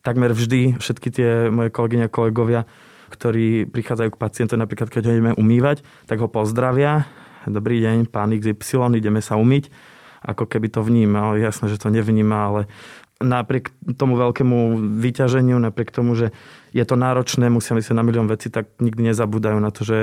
takmer 0.00 0.32
vždy 0.32 0.80
všetky 0.80 1.08
tie 1.12 1.30
moje 1.52 1.68
kolegyne 1.68 2.08
a 2.08 2.12
kolegovia, 2.12 2.64
ktorí 3.08 3.68
prichádzajú 3.68 4.10
k 4.14 4.20
pacientovi, 4.20 4.60
napríklad 4.60 4.88
keď 4.92 5.02
ho 5.08 5.12
ideme 5.16 5.32
umývať, 5.34 5.82
tak 6.06 6.20
ho 6.20 6.28
pozdravia. 6.28 7.08
Dobrý 7.48 7.80
deň, 7.80 8.12
pán 8.12 8.30
XY, 8.36 8.92
ideme 9.00 9.24
sa 9.24 9.40
umyť 9.40 9.72
ako 10.22 10.50
keby 10.50 10.68
to 10.72 10.80
vnímal. 10.82 11.38
Jasné, 11.38 11.70
že 11.70 11.78
to 11.78 11.92
nevníma, 11.92 12.38
ale 12.50 12.60
napriek 13.18 13.74
tomu 13.98 14.14
veľkému 14.18 14.78
vyťaženiu, 14.98 15.58
napriek 15.58 15.90
tomu, 15.90 16.14
že 16.14 16.30
je 16.70 16.84
to 16.86 16.94
náročné, 16.94 17.50
musia 17.50 17.74
myslieť 17.74 17.94
na 17.94 18.06
milión 18.06 18.30
vecí, 18.30 18.50
tak 18.50 18.70
nikdy 18.78 19.10
nezabúdajú 19.10 19.58
na 19.58 19.70
to, 19.74 19.82
že 19.82 19.98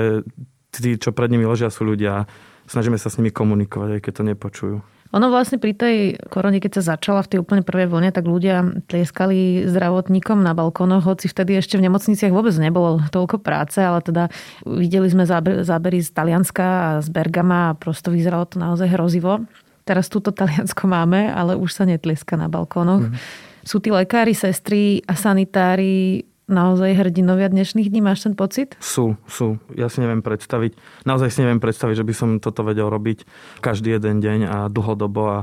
tí, 0.72 1.00
čo 1.00 1.12
pred 1.16 1.32
nimi 1.32 1.48
ležia, 1.48 1.72
sú 1.72 1.88
ľudia 1.88 2.28
snažíme 2.66 2.98
sa 2.98 3.10
s 3.10 3.18
nimi 3.18 3.30
komunikovať, 3.30 3.98
aj 3.98 4.00
keď 4.02 4.12
to 4.12 4.22
nepočujú. 4.22 4.76
Ono 5.14 5.30
vlastne 5.30 5.62
pri 5.62 5.70
tej 5.70 5.96
korone, 6.34 6.58
keď 6.58 6.82
sa 6.82 6.98
začala 6.98 7.22
v 7.22 7.30
tej 7.30 7.38
úplne 7.38 7.62
prvej 7.62 7.86
vlne, 7.86 8.10
tak 8.10 8.26
ľudia 8.26 8.82
tlieskali 8.90 9.64
zdravotníkom 9.70 10.42
na 10.42 10.50
balkónoch, 10.50 11.06
hoci 11.06 11.30
vtedy 11.30 11.54
ešte 11.54 11.78
v 11.78 11.86
nemocniciach 11.86 12.34
vôbec 12.34 12.52
nebolo 12.58 12.98
toľko 13.14 13.38
práce, 13.38 13.78
ale 13.78 14.02
teda 14.02 14.34
videli 14.66 15.06
sme 15.06 15.22
zábery 15.62 16.02
z 16.02 16.10
Talianska 16.10 16.66
a 16.66 16.88
z 17.00 17.08
Bergama 17.14 17.70
a 17.70 17.76
prosto 17.78 18.10
vyzeralo 18.10 18.50
to 18.50 18.58
naozaj 18.58 18.90
hrozivo. 18.90 19.46
Teraz 19.86 20.10
túto 20.10 20.34
Taliansko 20.34 20.90
máme, 20.90 21.30
ale 21.30 21.54
už 21.54 21.70
sa 21.70 21.86
netlieska 21.86 22.34
na 22.34 22.50
balkónoch. 22.50 23.06
Mm. 23.06 23.14
Sú 23.62 23.78
tí 23.78 23.94
lekári, 23.94 24.34
sestry 24.34 25.06
a 25.06 25.14
sanitári 25.14 26.26
naozaj 26.46 26.94
hrdinovia 26.94 27.50
dnešných 27.50 27.90
dní? 27.90 28.00
Máš 28.02 28.26
ten 28.30 28.34
pocit? 28.38 28.78
Sú, 28.78 29.18
sú. 29.26 29.58
Ja 29.74 29.90
si 29.90 29.98
neviem 29.98 30.22
predstaviť. 30.22 30.78
Naozaj 31.02 31.28
si 31.34 31.38
neviem 31.42 31.58
predstaviť, 31.58 32.02
že 32.02 32.06
by 32.06 32.14
som 32.14 32.28
toto 32.38 32.62
vedel 32.62 32.86
robiť 32.86 33.26
každý 33.58 33.98
jeden 33.98 34.22
deň 34.22 34.38
a 34.46 34.56
dlhodobo 34.70 35.22
a 35.26 35.38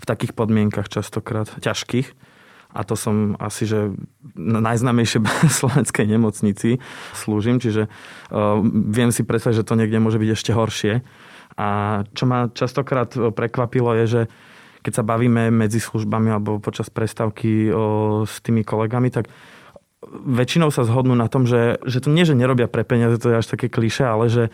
v 0.00 0.04
takých 0.08 0.32
podmienkach 0.32 0.88
častokrát 0.88 1.48
ťažkých. 1.60 2.08
A 2.76 2.84
to 2.84 2.92
som 2.92 3.40
asi, 3.40 3.64
že 3.64 3.92
na 4.36 4.60
najznámejšej 4.60 5.20
slovenskej 5.60 6.04
nemocnici 6.08 6.80
slúžim, 7.16 7.60
čiže 7.60 7.88
uh, 7.88 8.60
viem 8.68 9.12
si 9.12 9.24
predstaviť, 9.24 9.64
že 9.64 9.68
to 9.68 9.78
niekde 9.80 10.00
môže 10.00 10.20
byť 10.20 10.30
ešte 10.32 10.52
horšie. 10.56 11.04
A 11.56 11.68
čo 12.12 12.28
ma 12.28 12.52
častokrát 12.52 13.16
e, 13.16 13.32
prekvapilo 13.32 13.96
je, 13.96 14.04
že 14.04 14.22
keď 14.84 14.92
sa 14.92 15.08
bavíme 15.08 15.48
medzi 15.48 15.80
službami 15.80 16.30
alebo 16.30 16.60
počas 16.60 16.92
prestávky 16.92 17.72
o, 17.72 18.22
s 18.28 18.44
tými 18.44 18.60
kolegami, 18.60 19.08
tak 19.08 19.32
väčšinou 20.04 20.68
sa 20.68 20.84
zhodnú 20.84 21.16
na 21.16 21.26
tom, 21.26 21.48
že, 21.48 21.80
že 21.88 22.04
to 22.04 22.12
nie, 22.12 22.28
že 22.28 22.36
nerobia 22.36 22.68
pre 22.68 22.84
peniaze, 22.84 23.16
to 23.16 23.32
je 23.32 23.40
až 23.40 23.46
také 23.48 23.72
kliše, 23.72 24.04
ale 24.04 24.28
že 24.28 24.44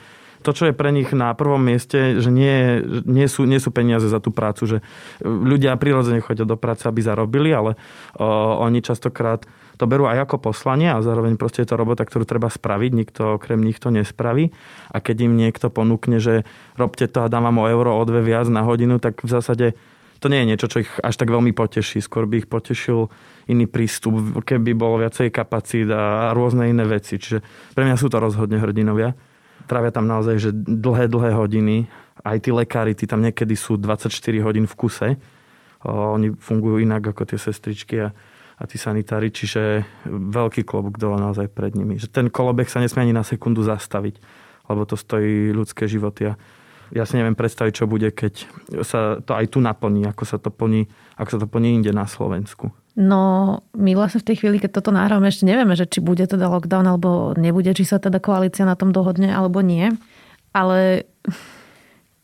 to, 0.42 0.50
čo 0.50 0.68
je 0.68 0.74
pre 0.74 0.90
nich 0.90 1.14
na 1.14 1.30
prvom 1.38 1.62
mieste, 1.62 2.18
že 2.18 2.30
nie, 2.34 2.82
nie, 3.06 3.30
sú, 3.30 3.46
nie 3.46 3.62
sú 3.62 3.70
peniaze 3.70 4.10
za 4.10 4.18
tú 4.18 4.34
prácu, 4.34 4.66
že 4.66 4.78
ľudia 5.22 5.78
prirodzene 5.78 6.18
chodia 6.18 6.42
do 6.42 6.58
práce, 6.58 6.82
aby 6.82 6.98
zarobili, 6.98 7.54
ale 7.54 7.78
o, 8.18 8.26
oni 8.58 8.82
častokrát 8.82 9.46
to 9.78 9.86
berú 9.86 10.10
aj 10.10 10.26
ako 10.26 10.52
poslanie 10.52 10.90
a 10.90 10.98
zároveň 10.98 11.38
proste 11.38 11.62
je 11.62 11.70
to 11.70 11.78
robota, 11.78 12.02
ktorú 12.02 12.26
treba 12.26 12.50
spraviť, 12.50 12.90
nikto 12.90 13.38
okrem 13.38 13.62
nich 13.62 13.78
to 13.78 13.94
nespraví. 13.94 14.50
A 14.90 14.98
keď 14.98 15.30
im 15.30 15.38
niekto 15.38 15.70
ponúkne, 15.70 16.18
že 16.18 16.42
robte 16.74 17.06
to 17.06 17.22
a 17.22 17.30
dám 17.30 17.46
vám 17.46 17.62
o 17.62 17.70
euro, 17.70 17.94
o 17.94 18.02
dve 18.02 18.20
viac 18.20 18.50
na 18.50 18.66
hodinu, 18.66 18.98
tak 18.98 19.22
v 19.22 19.30
zásade 19.30 19.66
to 20.18 20.30
nie 20.30 20.42
je 20.42 20.48
niečo, 20.54 20.66
čo 20.70 20.86
ich 20.86 20.90
až 21.02 21.18
tak 21.18 21.34
veľmi 21.34 21.50
poteší. 21.50 21.98
Skôr 21.98 22.30
by 22.30 22.46
ich 22.46 22.48
potešil 22.50 23.10
iný 23.48 23.66
prístup, 23.66 24.42
keby 24.44 24.74
bolo 24.76 25.02
viacej 25.02 25.32
kapacít 25.34 25.90
a 25.90 26.30
rôzne 26.36 26.70
iné 26.70 26.86
veci. 26.86 27.18
Čiže 27.18 27.42
pre 27.74 27.82
mňa 27.86 27.96
sú 27.98 28.12
to 28.12 28.22
rozhodne 28.22 28.58
hrdinovia. 28.58 29.14
Trávia 29.66 29.94
tam 29.94 30.10
naozaj 30.10 30.36
že 30.38 30.50
dlhé, 30.54 31.06
dlhé 31.06 31.34
hodiny. 31.34 31.86
Aj 32.22 32.38
tí 32.38 32.54
lekári, 32.54 32.94
tí 32.94 33.08
tam 33.08 33.22
niekedy 33.22 33.56
sú 33.58 33.78
24 33.78 34.10
hodín 34.42 34.66
v 34.68 34.74
kuse. 34.74 35.08
Oni 35.86 36.30
fungujú 36.38 36.78
inak 36.78 37.10
ako 37.10 37.26
tie 37.26 37.38
sestričky 37.38 37.96
a 38.06 38.14
a 38.62 38.64
tí 38.70 38.78
sanitári, 38.78 39.34
čiže 39.34 39.82
veľký 40.06 40.62
klobúk 40.62 40.94
dole 40.94 41.18
naozaj 41.18 41.50
pred 41.50 41.74
nimi. 41.74 41.98
Že 41.98 42.08
ten 42.14 42.26
kolobek 42.30 42.70
sa 42.70 42.78
nesmie 42.78 43.10
ani 43.10 43.14
na 43.16 43.26
sekundu 43.26 43.66
zastaviť, 43.66 44.22
lebo 44.70 44.86
to 44.86 44.94
stojí 44.94 45.50
ľudské 45.50 45.90
životy 45.90 46.30
a 46.30 46.38
ja 46.92 47.08
si 47.08 47.16
neviem 47.18 47.34
predstaviť, 47.34 47.72
čo 47.72 47.90
bude, 47.90 48.12
keď 48.12 48.46
sa 48.84 49.18
to 49.24 49.32
aj 49.32 49.50
tu 49.50 49.64
naplní, 49.64 50.04
ako 50.06 50.22
sa 50.28 50.36
to 50.38 50.52
plní, 50.52 50.86
ako 51.16 51.28
sa 51.34 51.38
to 51.42 51.48
plní 51.48 51.80
inde 51.80 51.90
na 51.90 52.04
Slovensku. 52.04 52.68
No, 52.92 53.64
my 53.72 53.96
vlastne 53.96 54.20
v 54.20 54.28
tej 54.28 54.36
chvíli, 54.44 54.60
keď 54.60 54.80
toto 54.80 54.92
nahráme, 54.92 55.32
ešte 55.32 55.48
nevieme, 55.48 55.72
že 55.72 55.88
či 55.88 56.04
bude 56.04 56.28
teda 56.28 56.44
lockdown 56.52 56.84
alebo 56.84 57.32
nebude, 57.40 57.72
či 57.72 57.88
sa 57.88 57.96
teda 57.96 58.20
koalícia 58.20 58.68
na 58.68 58.76
tom 58.76 58.92
dohodne 58.92 59.32
alebo 59.32 59.64
nie. 59.64 59.96
Ale 60.52 61.08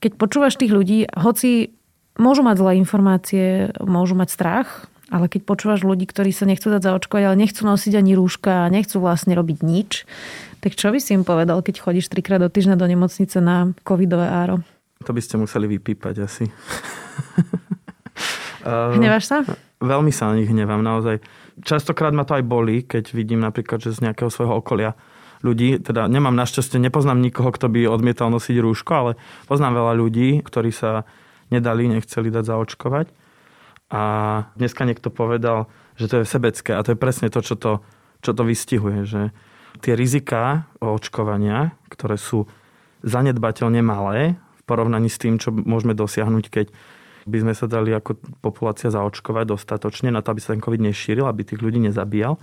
keď 0.05 0.13
počúvaš 0.21 0.61
tých 0.61 0.69
ľudí, 0.69 1.09
hoci 1.17 1.73
môžu 2.21 2.45
mať 2.45 2.57
zlé 2.61 2.73
informácie, 2.77 3.73
môžu 3.81 4.13
mať 4.13 4.29
strach, 4.29 4.69
ale 5.09 5.33
keď 5.33 5.49
počúvaš 5.49 5.89
ľudí, 5.89 6.05
ktorí 6.05 6.37
sa 6.37 6.45
nechcú 6.45 6.69
dať 6.69 6.85
zaočkovať, 6.85 7.25
ale 7.33 7.41
nechcú 7.41 7.65
nosiť 7.65 7.97
ani 7.97 8.13
rúška 8.13 8.69
nechcú 8.69 9.01
vlastne 9.01 9.33
robiť 9.33 9.65
nič, 9.65 10.05
tak 10.61 10.77
čo 10.77 10.93
by 10.93 11.01
si 11.01 11.17
im 11.17 11.25
povedal, 11.25 11.65
keď 11.65 11.81
chodíš 11.81 12.13
trikrát 12.13 12.45
do 12.45 12.53
týždňa 12.53 12.77
do 12.77 12.85
nemocnice 12.85 13.41
na 13.41 13.73
covidové 13.89 14.29
áro? 14.29 14.61
To 15.09 15.17
by 15.17 15.23
ste 15.25 15.41
museli 15.41 15.65
vypípať 15.65 16.15
asi. 16.21 16.45
Hneváš 18.69 19.25
sa? 19.27 19.37
Veľmi 19.79 20.11
sa 20.11 20.31
na 20.31 20.39
nich 20.43 20.51
hnevám, 20.51 20.83
naozaj. 20.83 21.23
Častokrát 21.63 22.11
ma 22.11 22.27
to 22.27 22.37
aj 22.39 22.45
boli, 22.45 22.83
keď 22.83 23.15
vidím 23.15 23.43
napríklad, 23.43 23.83
že 23.83 23.95
z 23.95 24.11
nejakého 24.11 24.31
svojho 24.31 24.59
okolia 24.59 24.99
ľudí, 25.43 25.79
teda 25.79 26.11
nemám 26.11 26.35
našťastie, 26.35 26.83
nepoznám 26.83 27.23
nikoho, 27.23 27.55
kto 27.55 27.71
by 27.71 27.87
odmietal 27.87 28.27
nosiť 28.31 28.59
rúško, 28.59 28.93
ale 28.93 29.13
poznám 29.47 29.79
veľa 29.79 29.93
ľudí, 29.95 30.43
ktorí 30.43 30.75
sa 30.75 31.07
nedali, 31.49 31.87
nechceli 31.87 32.29
dať 32.29 32.45
zaočkovať 32.45 33.07
a 33.89 34.03
dneska 34.59 34.85
niekto 34.85 35.09
povedal, 35.09 35.71
že 35.97 36.11
to 36.13 36.21
je 36.23 36.27
sebecké 36.29 36.77
a 36.77 36.85
to 36.85 36.93
je 36.93 36.99
presne 37.01 37.33
to, 37.33 37.41
čo 37.41 37.57
to, 37.57 37.81
čo 38.21 38.37
to 38.37 38.43
vystihuje, 38.45 39.09
že 39.09 39.33
tie 39.81 39.97
rizika 39.97 40.69
očkovania, 40.83 41.73
ktoré 41.89 42.21
sú 42.21 42.51
zanedbateľne 43.07 43.81
malé 43.81 44.37
v 44.37 44.63
porovnaní 44.69 45.09
s 45.09 45.23
tým, 45.23 45.41
čo 45.41 45.55
môžeme 45.55 45.97
dosiahnuť, 45.97 46.45
keď 46.51 46.67
by 47.29 47.39
sme 47.45 47.55
sa 47.55 47.69
dali 47.69 47.93
ako 47.93 48.17
populácia 48.41 48.89
zaočkovať 48.89 49.45
dostatočne 49.53 50.09
na 50.09 50.25
to, 50.25 50.33
aby 50.33 50.41
sa 50.41 50.57
ten 50.57 50.65
COVID 50.65 50.81
nešíril, 50.81 51.29
aby 51.29 51.45
tých 51.45 51.61
ľudí 51.61 51.79
nezabíjal, 51.85 52.41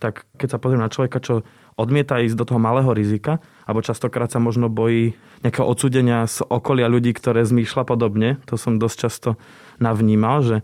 tak 0.00 0.24
keď 0.40 0.56
sa 0.56 0.58
pozriem 0.58 0.80
na 0.80 0.88
človeka, 0.88 1.20
čo 1.20 1.44
odmieta 1.76 2.20
ísť 2.20 2.36
do 2.36 2.48
toho 2.48 2.60
malého 2.60 2.88
rizika, 2.96 3.38
alebo 3.68 3.84
častokrát 3.84 4.32
sa 4.32 4.40
možno 4.40 4.72
bojí 4.72 5.12
nejakého 5.44 5.68
odsudenia 5.68 6.24
z 6.24 6.40
okolia 6.48 6.88
ľudí, 6.88 7.12
ktoré 7.12 7.44
zmýšľa 7.44 7.84
podobne, 7.84 8.40
to 8.48 8.56
som 8.56 8.80
dosť 8.80 8.96
často 8.96 9.30
navnímal, 9.76 10.40
že 10.40 10.56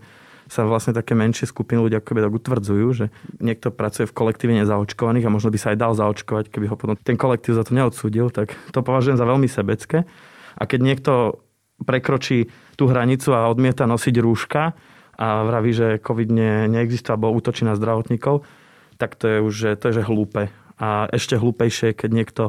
sa 0.47 0.63
vlastne 0.63 0.95
také 0.95 1.11
menšie 1.11 1.43
skupiny 1.43 1.83
ľudia 1.83 1.99
akoby 1.99 2.23
tak 2.23 2.33
utvrdzujú, 2.33 2.87
že 2.95 3.05
niekto 3.43 3.67
pracuje 3.69 4.07
v 4.07 4.15
kolektíve 4.15 4.55
nezaočkovaných 4.55 5.27
a 5.27 5.33
možno 5.33 5.51
by 5.51 5.59
sa 5.59 5.75
aj 5.75 5.77
dal 5.77 5.93
zaočkovať, 5.93 6.47
keby 6.47 6.71
ho 6.71 6.79
potom 6.79 6.95
ten 6.95 7.19
kolektív 7.19 7.59
za 7.59 7.67
to 7.67 7.75
neodsúdil, 7.75 8.31
tak 8.31 8.55
to 8.71 8.79
považujem 8.79 9.19
za 9.19 9.27
veľmi 9.27 9.45
sebecké. 9.51 10.07
A 10.57 10.63
keď 10.63 10.79
niekto 10.81 11.11
prekročí 11.83 12.49
tú 12.77 12.85
hranicu 12.85 13.33
a 13.33 13.49
odmieta 13.49 13.89
nosiť 13.89 14.15
rúška 14.21 14.77
a 15.17 15.27
vraví, 15.43 15.73
že 15.73 15.97
COVID 15.97 16.29
ne, 16.29 16.53
neexistuje 16.69 17.17
alebo 17.17 17.33
útočí 17.33 17.65
na 17.65 17.73
zdravotníkov, 17.73 18.45
tak 19.01 19.17
to 19.17 19.25
je 19.25 19.37
už 19.41 19.55
to 19.81 19.89
je, 19.89 19.97
že 20.01 20.07
hlúpe. 20.07 20.53
A 20.77 21.09
ešte 21.09 21.41
hlúpejšie, 21.41 21.97
keď 21.97 22.09
niekto, 22.13 22.43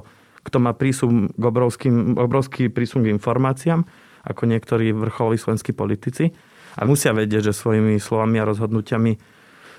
kto 0.44 0.60
má 0.60 0.76
prísum 0.76 1.32
k 1.32 1.42
obrovským, 1.42 2.20
obrovský 2.20 2.68
prísum 2.68 3.00
k 3.00 3.12
informáciám, 3.16 3.88
ako 4.28 4.42
niektorí 4.44 4.92
vrcholoví 4.92 5.40
slovenskí 5.40 5.72
politici. 5.72 6.36
A 6.76 6.84
musia 6.84 7.16
vedieť, 7.16 7.50
že 7.50 7.56
svojimi 7.56 7.96
slovami 7.96 8.36
a 8.36 8.44
rozhodnutiami 8.44 9.16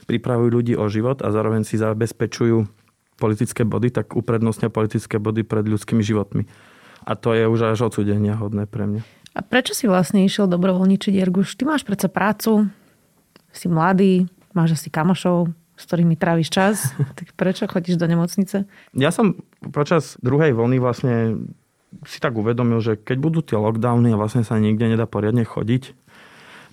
pripravujú 0.09 0.49
ľudí 0.49 0.73
o 0.73 0.89
život 0.89 1.21
a 1.21 1.29
zároveň 1.29 1.61
si 1.61 1.77
zabezpečujú 1.77 2.65
politické 3.21 3.61
body, 3.67 3.93
tak 3.93 4.17
uprednostnia 4.17 4.73
politické 4.73 5.21
body 5.21 5.45
pred 5.45 5.69
ľudskými 5.69 6.01
životmi. 6.01 6.49
A 7.05 7.13
to 7.13 7.37
je 7.37 7.45
už 7.45 7.77
až 7.77 7.93
odsudenia 7.93 8.33
hodné 8.33 8.65
pre 8.65 8.89
mňa. 8.89 9.01
A 9.39 9.41
prečo 9.41 9.71
si 9.71 9.87
vlastne 9.87 10.27
išiel 10.27 10.51
dobrovoľničiť, 10.51 11.15
Jerguš? 11.15 11.55
Ty 11.55 11.71
máš 11.71 11.87
predsa 11.87 12.11
prácu, 12.11 12.67
si 13.55 13.71
mladý, 13.71 14.27
máš 14.51 14.75
asi 14.75 14.91
kamošov, 14.91 15.55
s 15.79 15.83
ktorými 15.87 16.19
tráviš 16.19 16.51
čas, 16.51 16.75
tak 17.17 17.31
prečo 17.39 17.63
chodíš 17.63 17.95
do 17.95 18.03
nemocnice? 18.03 18.67
Ja 18.91 19.15
som 19.15 19.39
počas 19.71 20.19
druhej 20.19 20.51
vlny 20.51 20.83
vlastne 20.83 21.39
si 22.03 22.19
tak 22.19 22.35
uvedomil, 22.35 22.83
že 22.83 22.99
keď 22.99 23.17
budú 23.17 23.39
tie 23.39 23.55
lockdowny 23.55 24.11
a 24.11 24.19
vlastne 24.19 24.43
sa 24.43 24.59
nikde 24.59 24.91
nedá 24.91 25.07
poriadne 25.07 25.47
chodiť, 25.47 25.83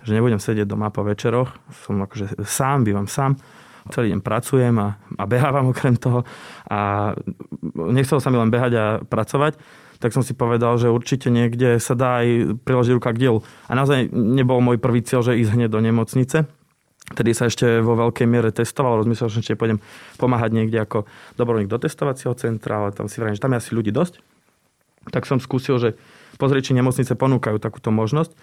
že 0.03 0.11
nebudem 0.11 0.43
sedieť 0.43 0.67
doma 0.67 0.91
po 0.91 1.07
večeroch, 1.07 1.55
som 1.87 2.03
akože 2.03 2.43
sám, 2.43 2.83
bývam 2.83 3.07
sám, 3.07 3.39
celý 3.95 4.11
deň 4.11 4.21
pracujem 4.27 4.75
a, 4.83 4.99
a 5.15 5.25
behávam 5.31 5.71
okrem 5.71 5.95
toho 5.95 6.27
a 6.67 7.15
nechcel 7.95 8.19
sa 8.19 8.35
mi 8.35 8.43
len 8.43 8.51
behať 8.51 8.73
a 8.75 8.85
pracovať, 9.07 9.55
tak 9.99 10.13
som 10.13 10.21
si 10.21 10.37
povedal, 10.37 10.77
že 10.77 10.93
určite 10.93 11.33
niekde 11.33 11.81
sa 11.81 11.97
dá 11.97 12.25
aj 12.25 12.61
priložiť 12.65 12.93
ruka 12.97 13.13
k 13.17 13.21
dielu. 13.29 13.39
A 13.69 13.73
naozaj 13.73 14.13
nebol 14.13 14.61
môj 14.61 14.77
prvý 14.77 15.01
cieľ, 15.01 15.25
že 15.25 15.39
ísť 15.39 15.53
hneď 15.57 15.71
do 15.73 15.81
nemocnice, 15.81 16.49
Tedy 17.07 17.39
sa 17.39 17.47
ešte 17.47 17.79
vo 17.87 17.95
veľkej 17.95 18.27
miere 18.27 18.51
testoval, 18.51 18.99
rozmyslel 18.99 19.31
som, 19.31 19.39
že 19.39 19.55
pôjdem 19.55 19.79
pomáhať 20.19 20.51
niekde 20.51 20.83
ako 20.83 21.07
dobrovoľník 21.39 21.71
do 21.71 21.79
testovacieho 21.79 22.35
centra, 22.35 22.83
ale 22.83 22.91
tam 22.91 23.07
si 23.07 23.23
vrajím, 23.23 23.39
že 23.39 23.45
tam 23.47 23.55
je 23.55 23.63
asi 23.63 23.71
ľudí 23.79 23.95
dosť. 23.95 24.19
Tak 25.15 25.23
som 25.23 25.39
skúsil, 25.39 25.79
že 25.79 25.95
pozrieť, 26.35 26.75
či 26.75 26.75
nemocnice 26.75 27.15
ponúkajú 27.15 27.63
takúto 27.63 27.95
možnosť. 27.95 28.35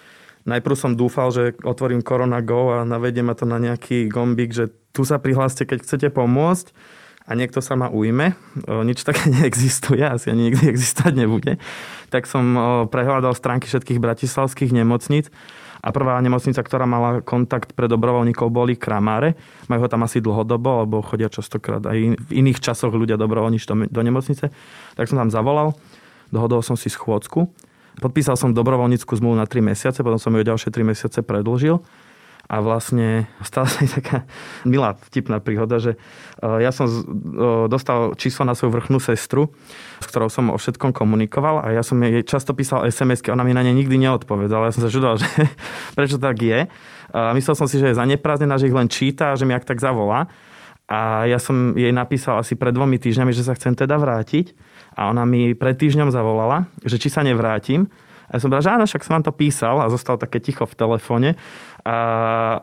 Najprv 0.48 0.76
som 0.80 0.96
dúfal, 0.96 1.36
že 1.36 1.60
otvorím 1.60 2.08
Corona 2.08 2.40
Go 2.40 2.72
a 2.72 2.88
navedie 2.88 3.20
ma 3.20 3.36
to 3.36 3.44
na 3.44 3.60
nejaký 3.60 4.08
gombík, 4.08 4.56
že 4.56 4.72
tu 4.96 5.04
sa 5.04 5.20
prihláste, 5.20 5.68
keď 5.68 5.84
chcete 5.84 6.08
pomôcť 6.16 6.72
a 7.24 7.32
niekto 7.39 7.63
sa 7.63 7.80
ma 7.80 7.88
ujme. 7.88 8.36
Nič 8.68 9.08
také 9.08 9.32
neexistuje, 9.36 10.03
asi 10.03 10.32
ani 10.32 10.51
nikdy 10.51 10.68
existovať 10.68 11.13
nebude. 11.15 11.53
Tak 12.12 12.27
som 12.27 12.56
prehľadal 12.92 13.34
stránky 13.34 13.65
všetkých 13.72 14.00
bratislavských 14.03 14.75
nemocníc 14.75 15.32
a 15.84 15.92
prvá 15.92 16.15
nemocnica, 16.24 16.63
ktorá 16.63 16.88
mala 16.88 17.20
kontakt 17.20 17.75
pre 17.75 17.92
dobrovoľníkov, 17.92 18.48
boli 18.48 18.80
Kramáre. 18.80 19.36
Majú 19.68 19.84
ho 19.84 19.92
tam 19.92 20.08
asi 20.08 20.24
dlhodobo, 20.24 20.84
alebo 20.84 21.03
chodia 21.03 21.27
častokrát 21.27 21.84
aj 21.84 22.15
v 22.15 22.30
iných 22.32 22.63
časoch 22.63 22.96
ľudia 22.96 23.20
dobrovoľníč 23.20 23.68
do, 23.68 23.75
do 23.92 24.01
nemocnice. 24.03 24.48
Tak 24.96 25.06
som 25.12 25.20
tam 25.20 25.27
zavolal, 25.27 25.75
dohodol 26.32 26.63
som 26.63 26.80
si 26.80 26.88
schôdzku. 26.88 27.51
Podpísal 28.00 28.39
som 28.39 28.56
dobrovoľníckú 28.56 29.12
zmluvu 29.12 29.36
na 29.36 29.46
3 29.46 29.60
mesiace, 29.60 30.00
potom 30.01 30.18
som 30.18 30.32
ju 30.34 30.42
ďalšie 30.42 30.72
3 30.72 30.88
mesiace 30.88 31.20
predlžil 31.20 31.84
a 32.52 32.60
vlastne 32.60 33.26
stala 33.40 33.72
sa 33.72 33.88
taká 33.88 34.28
milá 34.68 35.00
vtipná 35.10 35.40
príhoda, 35.40 35.80
že 35.80 35.96
e, 35.96 35.98
ja 36.60 36.76
som 36.76 36.86
e, 36.86 37.02
dostal 37.72 38.14
číslo 38.20 38.44
na 38.44 38.54
svoju 38.54 38.76
vrchnú 38.76 39.00
sestru, 39.00 39.56
s 40.04 40.06
ktorou 40.12 40.28
som 40.28 40.52
o 40.52 40.58
všetkom 40.60 40.92
komunikoval 40.92 41.64
a 41.64 41.72
ja 41.72 41.82
som 41.82 41.98
jej 42.04 42.24
často 42.28 42.52
písal 42.52 42.84
SMS-ky, 42.88 43.32
ona 43.32 43.48
mi 43.48 43.56
na 43.56 43.64
ne 43.64 43.72
nikdy 43.72 43.96
neodpovedala. 43.96 44.70
Ja 44.70 44.76
som 44.76 44.84
sa 44.84 44.92
žudoval, 44.92 45.18
že 45.24 45.30
prečo 45.96 46.20
tak 46.20 46.38
je. 46.44 46.68
Myslel 47.14 47.56
som 47.56 47.70
si, 47.70 47.78
že 47.78 47.94
je 47.94 48.00
zaneprázdnená, 48.00 48.58
že 48.58 48.68
ich 48.68 48.76
len 48.76 48.90
číta 48.90 49.34
a 49.34 49.38
že 49.38 49.46
mi 49.46 49.54
ak 49.54 49.64
tak 49.64 49.80
zavolá. 49.80 50.28
A 50.90 51.24
ja 51.30 51.40
som 51.40 51.78
jej 51.80 51.96
napísal 51.96 52.44
asi 52.44 52.60
pred 52.60 52.76
dvomi 52.76 53.00
týždňami, 53.00 53.32
že 53.32 53.46
sa 53.48 53.56
chcem 53.56 53.72
teda 53.72 53.96
vrátiť. 53.96 54.52
A 55.00 55.10
ona 55.10 55.24
mi 55.24 55.56
pred 55.56 55.74
týždňom 55.80 56.12
zavolala, 56.12 56.68
že 56.84 57.00
či 57.00 57.08
sa 57.08 57.24
nevrátim. 57.24 57.88
A 58.30 58.38
ja 58.38 58.40
som 58.42 58.50
povedal, 58.50 58.66
že 58.66 58.74
áno, 58.74 58.86
však 58.90 59.04
som 59.06 59.14
vám 59.20 59.26
to 59.30 59.34
písal 59.34 59.76
a 59.80 59.94
zostal 59.94 60.18
také 60.18 60.42
ticho 60.42 60.66
v 60.66 60.74
telefóne. 60.74 61.30
A 61.84 61.96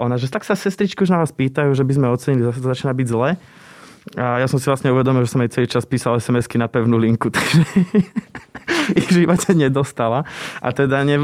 ona, 0.01 0.17
že 0.17 0.33
tak 0.33 0.49
sa 0.49 0.57
sestričky 0.57 1.05
už 1.05 1.13
na 1.13 1.21
vás 1.21 1.33
pýtajú, 1.33 1.77
že 1.77 1.85
by 1.85 1.93
sme 1.93 2.07
ocenili, 2.09 2.49
zase 2.49 2.65
to 2.65 2.73
začína 2.73 2.97
byť 2.97 3.07
zle. 3.09 3.31
A 4.17 4.41
ja 4.41 4.49
som 4.49 4.57
si 4.57 4.65
vlastne 4.65 4.89
uvedomil, 4.89 5.29
že 5.29 5.37
som 5.37 5.45
jej 5.45 5.53
celý 5.53 5.69
čas 5.69 5.85
písal 5.85 6.17
SMS-ky 6.17 6.57
na 6.57 6.73
pevnú 6.73 6.97
linku, 6.97 7.29
takže 7.37 7.61
ich 9.01 9.09
v 9.09 9.25
živote 9.25 9.53
nedostala. 9.53 10.25
A 10.61 10.69
teda 10.73 11.03
ne, 11.05 11.21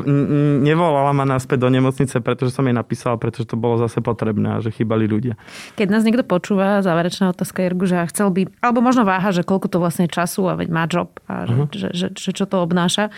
nevolala 0.62 1.12
ma 1.16 1.24
naspäť 1.24 1.66
do 1.66 1.68
nemocnice, 1.72 2.20
pretože 2.20 2.54
som 2.54 2.64
jej 2.66 2.76
napísal, 2.76 3.16
pretože 3.16 3.50
to 3.50 3.56
bolo 3.58 3.80
zase 3.80 4.00
potrebné 4.00 4.58
a 4.58 4.62
že 4.62 4.72
chýbali 4.72 5.08
ľudia. 5.08 5.34
Keď 5.78 5.88
nás 5.88 6.02
niekto 6.04 6.26
počúva, 6.26 6.84
záverečná 6.84 7.32
otázka 7.32 7.64
Jergu, 7.64 7.88
že 7.88 8.00
chcel 8.10 8.28
by, 8.32 8.48
alebo 8.60 8.80
možno 8.84 9.06
váha, 9.06 9.30
že 9.32 9.46
koľko 9.46 9.72
to 9.72 9.78
vlastne 9.80 10.06
času 10.06 10.48
a 10.50 10.58
veď 10.58 10.68
má 10.72 10.84
job 10.86 11.10
a 11.26 11.46
že, 11.46 11.54
uh-huh. 11.54 11.68
že, 11.72 11.88
že, 11.94 12.06
že, 12.14 12.30
čo 12.32 12.44
to 12.44 12.62
obnáša 12.62 13.12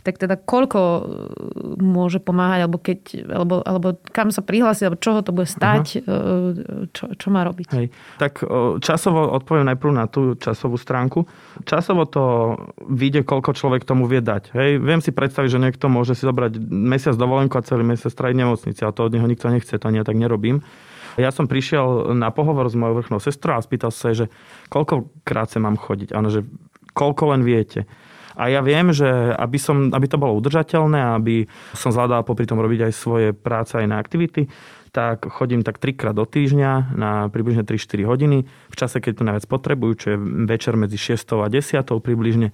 tak 0.00 0.16
teda 0.16 0.40
koľko 0.40 0.80
e, 0.80 1.02
môže 1.80 2.24
pomáhať, 2.24 2.60
alebo, 2.64 2.78
keď, 2.80 3.00
alebo, 3.28 3.54
alebo 3.60 3.88
kam 4.10 4.32
sa 4.32 4.40
prihlásiť, 4.40 4.88
alebo 4.88 4.98
čoho 5.00 5.20
to 5.20 5.32
bude 5.36 5.48
stať, 5.48 6.00
uh-huh. 6.00 6.88
čo, 6.90 7.12
čo 7.14 7.26
má 7.28 7.44
robiť? 7.44 7.66
Hej. 7.76 7.86
Tak 8.16 8.40
časovo 8.80 9.28
odpoviem 9.36 9.68
najprv 9.68 9.92
na 9.92 10.08
tú 10.08 10.34
časovú 10.40 10.80
stránku. 10.80 11.28
Časovo 11.68 12.08
to 12.08 12.56
vyjde, 12.88 13.22
koľko 13.28 13.52
človek 13.52 13.69
tomu 13.86 14.10
vie 14.10 14.18
dať. 14.18 14.50
Hej. 14.50 14.82
Viem 14.82 14.98
si 14.98 15.14
predstaviť, 15.14 15.48
že 15.54 15.62
niekto 15.62 15.86
môže 15.86 16.18
si 16.18 16.26
zobrať 16.26 16.58
mesiac 16.66 17.14
dovolenku 17.14 17.54
a 17.54 17.62
celý 17.62 17.86
mesiac 17.86 18.10
stráviť 18.10 18.36
nemocnici, 18.36 18.80
ale 18.82 18.96
to 18.96 19.06
od 19.06 19.14
neho 19.14 19.26
nikto 19.30 19.46
nechce, 19.46 19.70
to 19.70 19.86
ani 19.86 20.02
ja 20.02 20.06
tak 20.06 20.18
nerobím. 20.18 20.66
Ja 21.18 21.30
som 21.34 21.50
prišiel 21.50 22.14
na 22.14 22.30
pohovor 22.30 22.70
s 22.70 22.78
mojou 22.78 23.02
vrchnou 23.02 23.18
sestrou 23.22 23.58
a 23.58 23.62
spýtal 23.62 23.90
sa, 23.90 24.14
že 24.14 24.30
koľkokrát 24.70 25.50
sa 25.50 25.58
mám 25.62 25.78
chodiť. 25.78 26.14
Áno, 26.14 26.30
že 26.30 26.46
koľko 26.94 27.34
len 27.34 27.42
viete. 27.46 27.86
A 28.38 28.48
ja 28.48 28.62
viem, 28.62 28.94
že 28.94 29.06
aby, 29.36 29.58
som, 29.58 29.90
aby 29.90 30.06
to 30.06 30.16
bolo 30.16 30.38
udržateľné, 30.38 31.18
aby 31.18 31.50
som 31.74 31.90
zvládal 31.90 32.24
popri 32.24 32.46
tom 32.46 32.62
robiť 32.62 32.88
aj 32.88 32.92
svoje 32.94 33.28
práce, 33.34 33.74
aj 33.76 33.90
na 33.90 33.98
aktivity, 33.98 34.48
tak 34.90 35.26
chodím 35.30 35.62
tak 35.62 35.78
trikrát 35.78 36.14
do 36.14 36.26
týždňa 36.26 36.98
na 36.98 37.30
približne 37.30 37.62
3-4 37.62 38.10
hodiny 38.10 38.38
v 38.46 38.74
čase, 38.74 38.98
keď 38.98 39.12
to 39.12 39.26
najviac 39.26 39.46
potrebujú, 39.46 39.92
čo 39.94 40.06
je 40.14 40.18
večer 40.50 40.74
medzi 40.74 40.98
6 40.98 41.46
a 41.46 41.46
10 41.46 41.84
približne 42.02 42.50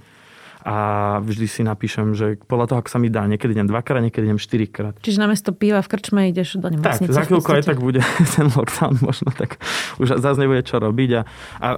a 0.66 0.76
vždy 1.22 1.46
si 1.46 1.62
napíšem, 1.62 2.10
že 2.18 2.42
podľa 2.42 2.66
toho, 2.66 2.78
ako 2.82 2.90
sa 2.90 2.98
mi 2.98 3.06
dá, 3.06 3.22
niekedy 3.30 3.54
idem 3.54 3.70
dvakrát, 3.70 4.02
niekedy 4.02 4.26
idem 4.26 4.40
štyrikrát. 4.42 4.98
Čiže 4.98 5.22
namiesto 5.22 5.54
piva 5.54 5.78
v 5.78 5.86
krčme 5.86 6.26
ideš 6.26 6.58
do 6.58 6.66
nemocnice. 6.66 7.06
Tak, 7.06 7.14
za 7.14 7.22
chvíľku 7.22 7.54
aj 7.54 7.70
tak 7.70 7.78
bude 7.78 8.02
ten 8.34 8.50
lockdown 8.50 8.98
možno, 8.98 9.30
tak 9.30 9.62
už 10.02 10.18
zase 10.18 10.42
nebude 10.42 10.66
čo 10.66 10.82
robiť 10.82 11.10
a, 11.14 11.22
a 11.62 11.68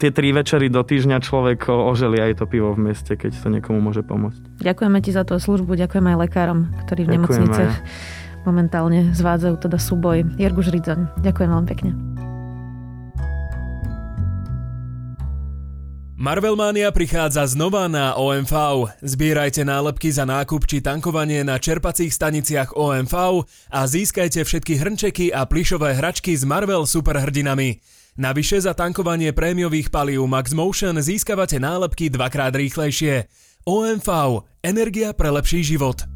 tie 0.00 0.08
tri 0.16 0.32
večery 0.32 0.72
do 0.72 0.80
týždňa 0.80 1.20
človek 1.20 1.68
oželi 1.68 2.24
aj 2.24 2.40
to 2.40 2.48
pivo 2.48 2.72
v 2.72 2.88
meste, 2.88 3.12
keď 3.20 3.36
to 3.36 3.52
niekomu 3.52 3.84
môže 3.84 4.00
pomôcť. 4.00 4.64
Ďakujeme 4.64 4.98
ti 5.04 5.12
za 5.12 5.28
tú 5.28 5.36
službu, 5.36 5.76
ďakujem 5.76 6.06
aj 6.08 6.16
lekárom, 6.24 6.72
ktorí 6.88 7.04
v 7.04 7.20
nemocniciach 7.20 7.74
momentálne 8.48 9.12
zvádzajú 9.12 9.54
teda 9.60 9.76
súboj. 9.76 10.24
Jerguš 10.40 10.72
Ridzoň, 10.72 11.20
ďakujem 11.20 11.48
veľmi 11.52 11.68
pekne. 11.68 12.11
Marvelmania 16.22 16.94
prichádza 16.94 17.50
znova 17.50 17.90
na 17.90 18.14
OMV. 18.14 18.54
Zbierajte 19.02 19.66
nálepky 19.66 20.06
za 20.06 20.22
nákup 20.22 20.70
či 20.70 20.78
tankovanie 20.78 21.42
na 21.42 21.58
čerpacích 21.58 22.14
staniciach 22.14 22.78
OMV 22.78 23.42
a 23.74 23.80
získajte 23.82 24.46
všetky 24.46 24.78
hrnčeky 24.78 25.26
a 25.34 25.42
plišové 25.50 25.98
hračky 25.98 26.38
s 26.38 26.46
Marvel 26.46 26.86
superhrdinami. 26.86 27.82
Navyše 28.14 28.62
za 28.62 28.70
tankovanie 28.70 29.34
prémiových 29.34 29.90
palív 29.90 30.22
Max 30.30 30.54
Motion 30.54 30.94
získavate 31.02 31.58
nálepky 31.58 32.06
dvakrát 32.06 32.54
rýchlejšie. 32.54 33.26
OMV. 33.66 34.06
Energia 34.62 35.10
pre 35.18 35.26
lepší 35.26 35.66
život. 35.66 36.06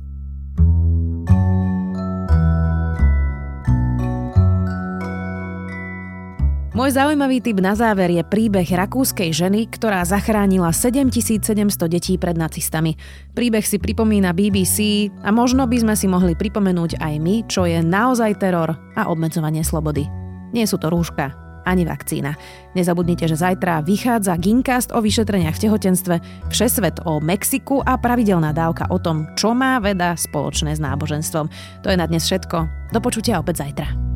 Môj 6.77 6.93
zaujímavý 6.93 7.41
tip 7.41 7.57
na 7.65 7.73
záver 7.73 8.13
je 8.13 8.21
príbeh 8.21 8.69
rakúskej 8.69 9.33
ženy, 9.33 9.65
ktorá 9.73 10.05
zachránila 10.05 10.77
7700 10.77 11.73
detí 11.89 12.21
pred 12.21 12.37
nacistami. 12.37 13.01
Príbeh 13.33 13.65
si 13.65 13.81
pripomína 13.81 14.37
BBC 14.37 15.09
a 15.25 15.33
možno 15.33 15.65
by 15.65 15.73
sme 15.81 15.95
si 15.97 16.05
mohli 16.05 16.37
pripomenúť 16.37 17.01
aj 17.01 17.15
my, 17.17 17.49
čo 17.49 17.65
je 17.65 17.81
naozaj 17.81 18.37
teror 18.37 18.77
a 18.93 19.09
obmedzovanie 19.09 19.65
slobody. 19.65 20.05
Nie 20.53 20.69
sú 20.69 20.77
to 20.77 20.93
rúška, 20.93 21.33
ani 21.65 21.89
vakcína. 21.89 22.37
Nezabudnite, 22.77 23.25
že 23.25 23.41
zajtra 23.41 23.81
vychádza 23.81 24.37
Gincast 24.37 24.93
o 24.93 25.01
vyšetreniach 25.01 25.57
v 25.57 25.63
tehotenstve, 25.65 26.15
všesvet 26.53 27.09
o 27.09 27.25
Mexiku 27.25 27.81
a 27.89 27.97
pravidelná 27.97 28.53
dávka 28.53 28.85
o 28.93 29.01
tom, 29.01 29.25
čo 29.33 29.57
má 29.57 29.81
veda 29.81 30.13
spoločné 30.13 30.77
s 30.77 30.85
náboženstvom. 30.85 31.49
To 31.81 31.89
je 31.89 31.97
na 31.97 32.05
dnes 32.05 32.29
všetko. 32.29 32.93
Do 32.93 33.01
počutia 33.01 33.41
opäť 33.41 33.65
zajtra. 33.65 34.16